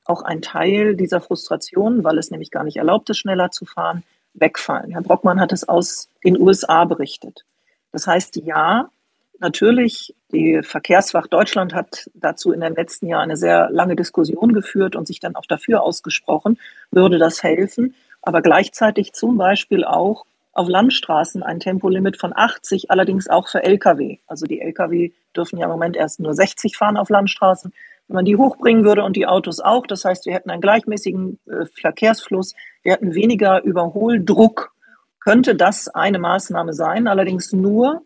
[0.05, 4.03] auch ein Teil dieser Frustration, weil es nämlich gar nicht erlaubt ist, schneller zu fahren,
[4.35, 4.91] wegfallen.
[4.91, 7.45] Herr Brockmann hat es aus den USA berichtet.
[7.93, 8.91] Das heißt, ja,
[9.39, 14.97] natürlich, die Verkehrswacht Deutschland hat dazu in den letzten Jahren eine sehr lange Diskussion geführt
[14.97, 16.59] und sich dann auch dafür ausgesprochen,
[16.91, 17.95] würde das helfen.
[18.23, 24.19] Aber gleichzeitig zum Beispiel auch auf Landstraßen ein Tempolimit von 80, allerdings auch für Lkw.
[24.27, 27.73] Also die Lkw dürfen ja im Moment erst nur 60 fahren auf Landstraßen.
[28.09, 31.39] Wenn man die hochbringen würde und die Autos auch, das heißt, wir hätten einen gleichmäßigen
[31.47, 34.75] äh, Verkehrsfluss, wir hätten weniger Überholdruck,
[35.21, 38.03] könnte das eine Maßnahme sein, allerdings nur,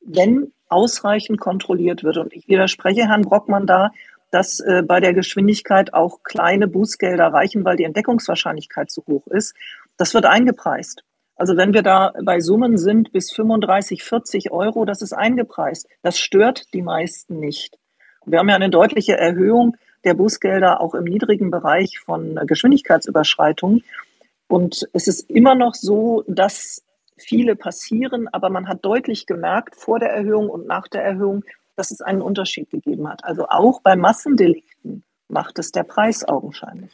[0.00, 2.18] wenn ausreichend kontrolliert wird.
[2.18, 3.90] Und ich widerspreche Herrn Brockmann da,
[4.30, 9.54] dass äh, bei der Geschwindigkeit auch kleine Bußgelder reichen, weil die Entdeckungswahrscheinlichkeit zu hoch ist.
[9.96, 11.02] Das wird eingepreist.
[11.38, 15.88] Also wenn wir da bei Summen sind bis 35, 40 Euro, das ist eingepreist.
[16.02, 17.78] Das stört die meisten nicht.
[18.26, 23.84] Wir haben ja eine deutliche Erhöhung der Bußgelder auch im niedrigen Bereich von Geschwindigkeitsüberschreitungen.
[24.48, 26.82] Und es ist immer noch so, dass
[27.16, 31.44] viele passieren, aber man hat deutlich gemerkt vor der Erhöhung und nach der Erhöhung,
[31.76, 33.24] dass es einen Unterschied gegeben hat.
[33.24, 36.90] Also auch bei Massendelikten macht es der Preis augenscheinlich.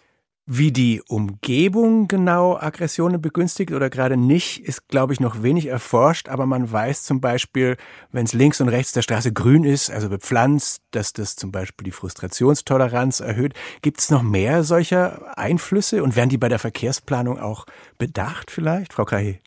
[0.46, 6.28] Wie die Umgebung genau Aggressionen begünstigt oder gerade nicht, ist, glaube ich, noch wenig erforscht.
[6.28, 7.78] Aber man weiß zum Beispiel,
[8.12, 11.86] wenn es links und rechts der Straße grün ist, also bepflanzt, dass das zum Beispiel
[11.86, 13.54] die Frustrationstoleranz erhöht.
[13.80, 17.64] Gibt es noch mehr solcher Einflüsse und werden die bei der Verkehrsplanung auch
[17.96, 19.38] bedacht vielleicht, Frau Kahe?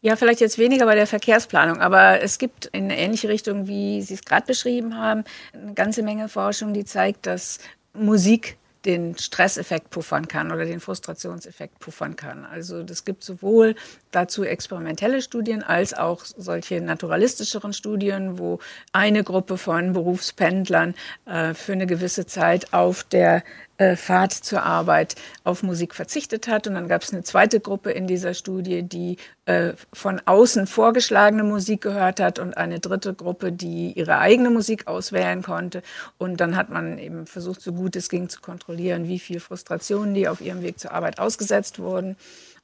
[0.00, 4.02] Ja, vielleicht jetzt weniger bei der Verkehrsplanung, aber es gibt in eine ähnliche Richtung, wie
[4.02, 5.22] Sie es gerade beschrieben haben,
[5.52, 7.60] eine ganze Menge Forschung, die zeigt, dass
[7.94, 12.44] Musik den Stresseffekt puffern kann oder den Frustrationseffekt puffern kann.
[12.44, 13.74] Also das gibt sowohl
[14.10, 18.58] dazu experimentelle Studien als auch solche naturalistischeren Studien, wo
[18.92, 20.94] eine Gruppe von Berufspendlern
[21.26, 23.42] äh, für eine gewisse Zeit auf der
[23.78, 26.66] äh, Fahrt zur Arbeit auf Musik verzichtet hat.
[26.66, 29.16] Und dann gab es eine zweite Gruppe in dieser Studie, die
[29.46, 34.86] äh, von außen vorgeschlagene Musik gehört hat und eine dritte Gruppe, die ihre eigene Musik
[34.86, 35.82] auswählen konnte.
[36.18, 40.14] Und dann hat man eben versucht, so gut es ging, zu kontrollieren, wie viel Frustrationen
[40.14, 42.16] die auf ihrem Weg zur Arbeit ausgesetzt wurden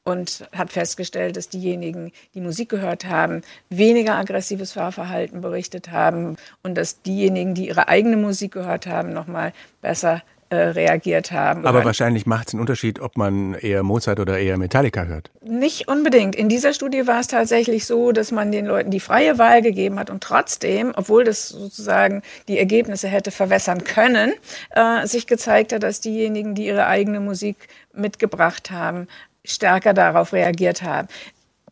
[0.05, 6.75] und hat festgestellt, dass diejenigen, die Musik gehört haben, weniger aggressives Fahrverhalten berichtet haben und
[6.77, 9.53] dass diejenigen, die ihre eigene Musik gehört haben, nochmal
[9.83, 10.23] besser
[10.57, 11.65] reagiert haben.
[11.67, 15.31] Aber wahrscheinlich macht es einen Unterschied, ob man eher Mozart oder eher Metallica hört.
[15.43, 16.35] Nicht unbedingt.
[16.35, 19.99] In dieser Studie war es tatsächlich so, dass man den Leuten die freie Wahl gegeben
[19.99, 24.33] hat und trotzdem, obwohl das sozusagen die Ergebnisse hätte verwässern können,
[24.71, 29.07] äh, sich gezeigt hat, dass diejenigen, die ihre eigene Musik mitgebracht haben,
[29.45, 31.09] stärker darauf reagiert haben.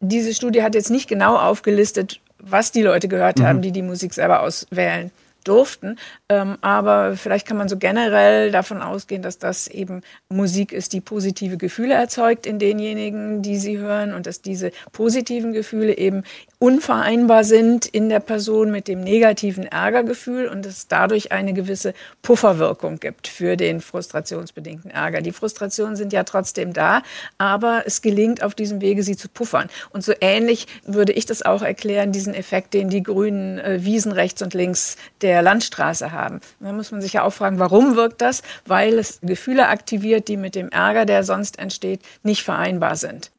[0.01, 3.47] Diese Studie hat jetzt nicht genau aufgelistet, was die Leute gehört mhm.
[3.47, 5.11] haben, die die Musik selber auswählen
[5.49, 5.96] durften.
[6.28, 11.01] Ähm, aber vielleicht kann man so generell davon ausgehen, dass das eben Musik ist, die
[11.01, 16.24] positive Gefühle erzeugt in denjenigen, die sie hören und dass diese positiven Gefühle eben
[16.61, 22.98] unvereinbar sind in der Person mit dem negativen Ärgergefühl und es dadurch eine gewisse Pufferwirkung
[22.98, 25.20] gibt für den frustrationsbedingten Ärger.
[25.20, 27.02] Die Frustrationen sind ja trotzdem da,
[27.38, 29.68] aber es gelingt auf diesem Wege, sie zu puffern.
[29.90, 34.11] Und so ähnlich würde ich das auch erklären, diesen Effekt, den die grünen äh, Wiesen
[34.11, 36.40] rechts und links der Landstraße haben.
[36.59, 38.42] Da muss man sich ja auch fragen, warum wirkt das?
[38.66, 43.30] Weil es Gefühle aktiviert, die mit dem Ärger, der sonst entsteht, nicht vereinbar sind.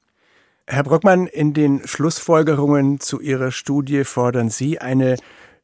[0.71, 5.15] Herr Brockmann, in den Schlussfolgerungen zu Ihrer Studie fordern Sie eine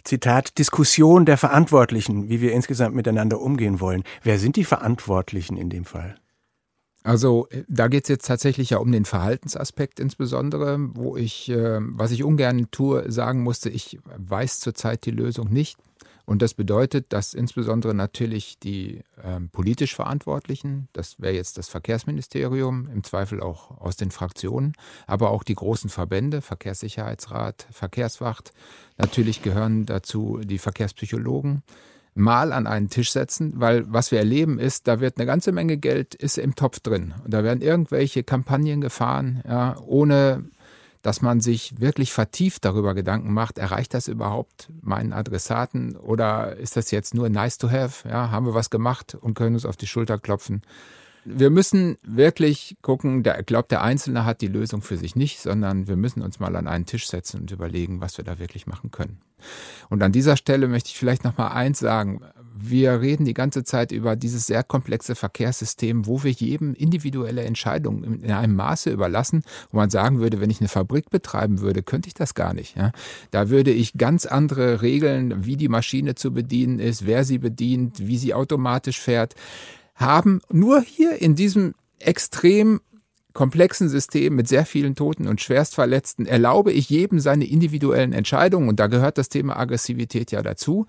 [0.04, 4.04] Zitat, Diskussion der Verantwortlichen, wie wir insgesamt miteinander umgehen wollen.
[4.24, 6.16] Wer sind die Verantwortlichen in dem Fall?
[7.04, 11.78] Also äh, da geht es jetzt tatsächlich ja um den Verhaltensaspekt insbesondere, wo ich, äh,
[11.82, 15.78] was ich ungern tue, sagen musste, ich weiß zurzeit die Lösung nicht.
[16.26, 22.90] Und das bedeutet, dass insbesondere natürlich die äh, politisch Verantwortlichen, das wäre jetzt das Verkehrsministerium,
[22.92, 24.74] im Zweifel auch aus den Fraktionen,
[25.08, 28.54] aber auch die großen Verbände, Verkehrssicherheitsrat, Verkehrswacht,
[28.98, 31.64] natürlich gehören dazu die Verkehrspsychologen,
[32.16, 35.78] mal an einen Tisch setzen, weil was wir erleben ist, da wird eine ganze Menge
[35.78, 37.14] Geld ist im Topf drin.
[37.24, 40.46] Und da werden irgendwelche Kampagnen gefahren, ja, ohne
[41.06, 46.78] dass man sich wirklich vertieft darüber Gedanken macht, erreicht das überhaupt meinen Adressaten oder ist
[46.78, 48.10] das jetzt nur nice to have?
[48.10, 50.64] Ja, haben wir was gemacht und können uns auf die Schulter klopfen?
[51.24, 55.40] Wir müssen wirklich gucken, der, ich glaube, der Einzelne hat die Lösung für sich nicht,
[55.40, 58.66] sondern wir müssen uns mal an einen Tisch setzen und überlegen, was wir da wirklich
[58.66, 59.22] machen können.
[59.90, 62.22] Und an dieser Stelle möchte ich vielleicht noch mal eins sagen.
[62.58, 68.24] Wir reden die ganze Zeit über dieses sehr komplexe Verkehrssystem, wo wir jedem individuelle Entscheidungen
[68.24, 72.08] in einem Maße überlassen, wo man sagen würde, wenn ich eine Fabrik betreiben würde, könnte
[72.08, 72.78] ich das gar nicht.
[72.78, 72.92] Ja?
[73.32, 78.08] Da würde ich ganz andere Regeln, wie die Maschine zu bedienen ist, wer sie bedient,
[78.08, 79.36] wie sie automatisch fährt
[79.96, 82.82] haben nur hier in diesem extrem
[83.34, 88.80] komplexen System mit sehr vielen Toten und Schwerstverletzten erlaube ich jedem seine individuellen Entscheidungen und
[88.80, 90.86] da gehört das Thema Aggressivität ja dazu.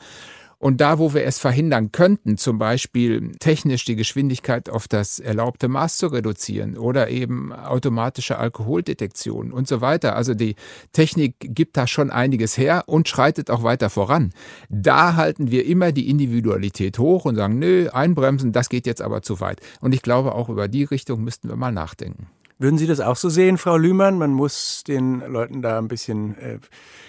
[0.58, 5.68] Und da, wo wir es verhindern könnten, zum Beispiel technisch die Geschwindigkeit auf das erlaubte
[5.68, 10.16] Maß zu reduzieren oder eben automatische Alkoholdetektion und so weiter.
[10.16, 10.56] Also die
[10.92, 14.32] Technik gibt da schon einiges her und schreitet auch weiter voran.
[14.70, 19.20] Da halten wir immer die Individualität hoch und sagen, nö, einbremsen, das geht jetzt aber
[19.20, 19.60] zu weit.
[19.82, 22.28] Und ich glaube, auch über die Richtung müssten wir mal nachdenken.
[22.58, 24.16] Würden Sie das auch so sehen, Frau Lühmann?
[24.16, 26.58] Man muss den Leuten da ein bisschen äh,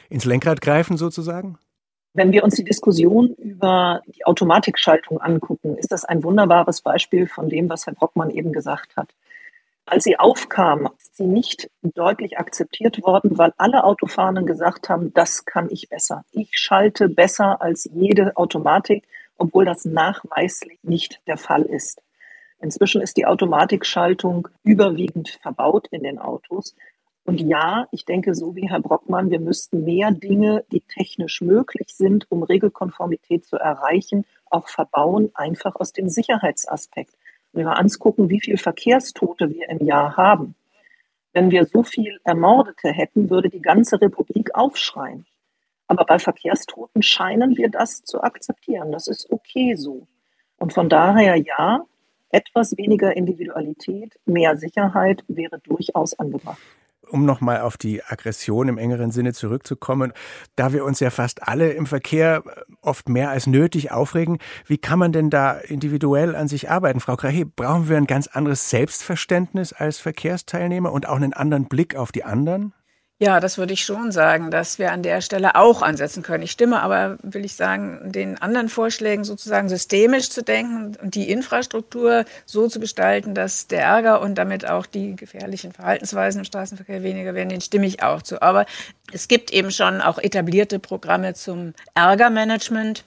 [0.09, 1.57] ins Lenkrad greifen, sozusagen?
[2.13, 7.49] Wenn wir uns die Diskussion über die Automatikschaltung angucken, ist das ein wunderbares Beispiel von
[7.49, 9.09] dem, was Herr Brockmann eben gesagt hat.
[9.85, 15.45] Als sie aufkam, ist sie nicht deutlich akzeptiert worden, weil alle Autofahrenden gesagt haben, das
[15.45, 16.25] kann ich besser.
[16.31, 19.05] Ich schalte besser als jede Automatik,
[19.37, 22.01] obwohl das nachweislich nicht der Fall ist.
[22.59, 26.75] Inzwischen ist die Automatikschaltung überwiegend verbaut in den Autos.
[27.27, 31.89] Und ja, ich denke, so wie Herr Brockmann, wir müssten mehr Dinge, die technisch möglich
[31.89, 37.13] sind, um Regelkonformität zu erreichen, auch verbauen, einfach aus dem Sicherheitsaspekt.
[37.51, 40.55] Wenn wir angucken, wie viele Verkehrstote wir im Jahr haben.
[41.33, 45.25] Wenn wir so viel Ermordete hätten, würde die ganze Republik aufschreien.
[45.87, 48.93] Aber bei Verkehrstoten scheinen wir das zu akzeptieren.
[48.93, 50.07] Das ist okay so.
[50.59, 51.83] Und von daher ja,
[52.29, 56.61] etwas weniger Individualität, mehr Sicherheit wäre durchaus angebracht
[57.09, 60.13] um nochmal auf die Aggression im engeren Sinne zurückzukommen,
[60.55, 62.43] da wir uns ja fast alle im Verkehr
[62.81, 66.99] oft mehr als nötig aufregen, wie kann man denn da individuell an sich arbeiten?
[66.99, 71.95] Frau Krahe, brauchen wir ein ganz anderes Selbstverständnis als Verkehrsteilnehmer und auch einen anderen Blick
[71.95, 72.73] auf die anderen?
[73.19, 76.43] Ja, das würde ich schon sagen, dass wir an der Stelle auch ansetzen können.
[76.43, 81.31] Ich stimme aber, will ich sagen, den anderen Vorschlägen sozusagen systemisch zu denken und die
[81.31, 87.01] Infrastruktur so zu gestalten, dass der Ärger und damit auch die gefährlichen Verhaltensweisen im Straßenverkehr
[87.01, 88.39] weniger werden, den stimme ich auch zu.
[88.43, 88.67] Aber
[89.11, 93.03] es gibt eben schon auch etablierte Programme zum Ärgermanagement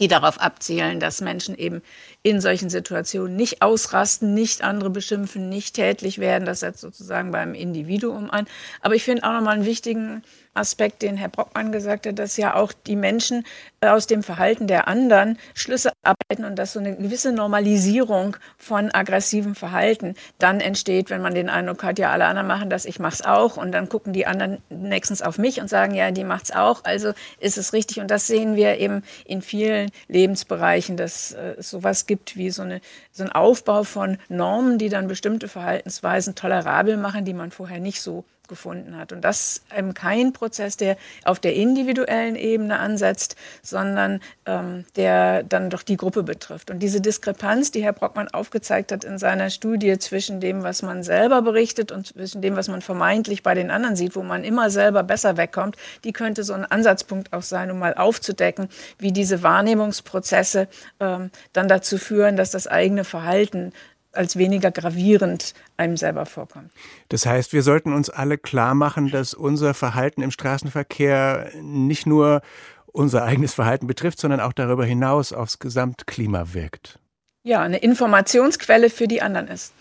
[0.00, 1.82] die darauf abzielen, dass Menschen eben
[2.22, 6.44] in solchen Situationen nicht ausrasten, nicht andere beschimpfen, nicht tätlich werden.
[6.44, 8.46] Das setzt sozusagen beim Individuum an.
[8.80, 10.22] Aber ich finde auch nochmal einen wichtigen
[10.54, 13.44] Aspekt, den Herr Brockmann gesagt hat, dass ja auch die Menschen
[13.80, 18.90] äh, aus dem Verhalten der anderen Schlüsse arbeiten und dass so eine gewisse Normalisierung von
[18.92, 22.98] aggressivem Verhalten dann entsteht, wenn man den Eindruck hat, ja, alle anderen machen das, ich
[22.98, 23.56] mache es auch.
[23.56, 26.84] Und dann gucken die anderen nächstens auf mich und sagen, ja, die macht es auch,
[26.84, 28.00] also ist es richtig.
[28.00, 32.62] Und das sehen wir eben in vielen Lebensbereichen, dass äh, es sowas gibt wie so,
[32.62, 32.80] eine,
[33.10, 38.00] so ein Aufbau von Normen, die dann bestimmte Verhaltensweisen tolerabel machen, die man vorher nicht
[38.00, 39.12] so gefunden hat.
[39.12, 45.42] Und das ist eben kein Prozess, der auf der individuellen Ebene ansetzt, sondern ähm, der
[45.42, 46.70] dann doch die Gruppe betrifft.
[46.70, 51.02] Und diese Diskrepanz, die Herr Brockmann aufgezeigt hat in seiner Studie zwischen dem, was man
[51.02, 54.70] selber berichtet und zwischen dem, was man vermeintlich bei den anderen sieht, wo man immer
[54.70, 58.68] selber besser wegkommt, die könnte so ein Ansatzpunkt auch sein, um mal aufzudecken,
[58.98, 60.68] wie diese Wahrnehmungsprozesse
[61.00, 63.72] ähm, dann dazu führen, dass das eigene Verhalten
[64.16, 66.70] als weniger gravierend einem selber vorkommt.
[67.08, 72.42] Das heißt, wir sollten uns alle klar machen, dass unser Verhalten im Straßenverkehr nicht nur
[72.86, 76.98] unser eigenes Verhalten betrifft, sondern auch darüber hinaus aufs Gesamtklima wirkt.
[77.42, 79.74] Ja, eine Informationsquelle für die anderen ist.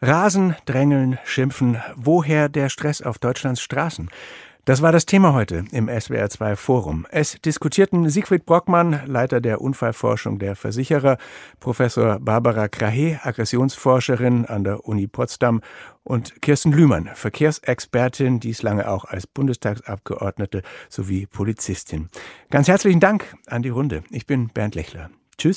[0.00, 1.80] Rasen, drängeln, schimpfen.
[1.94, 4.10] Woher der Stress auf Deutschlands Straßen?
[4.64, 7.04] Das war das Thema heute im SWR2 Forum.
[7.10, 11.18] Es diskutierten Siegfried Brockmann, Leiter der Unfallforschung der Versicherer,
[11.58, 15.62] Professor Barbara Krahe, Aggressionsforscherin an der Uni Potsdam
[16.04, 22.08] und Kirsten Lühmann, Verkehrsexpertin, dies lange auch als Bundestagsabgeordnete sowie Polizistin.
[22.48, 24.04] Ganz herzlichen Dank an die Runde.
[24.10, 25.10] Ich bin Bernd Lechler.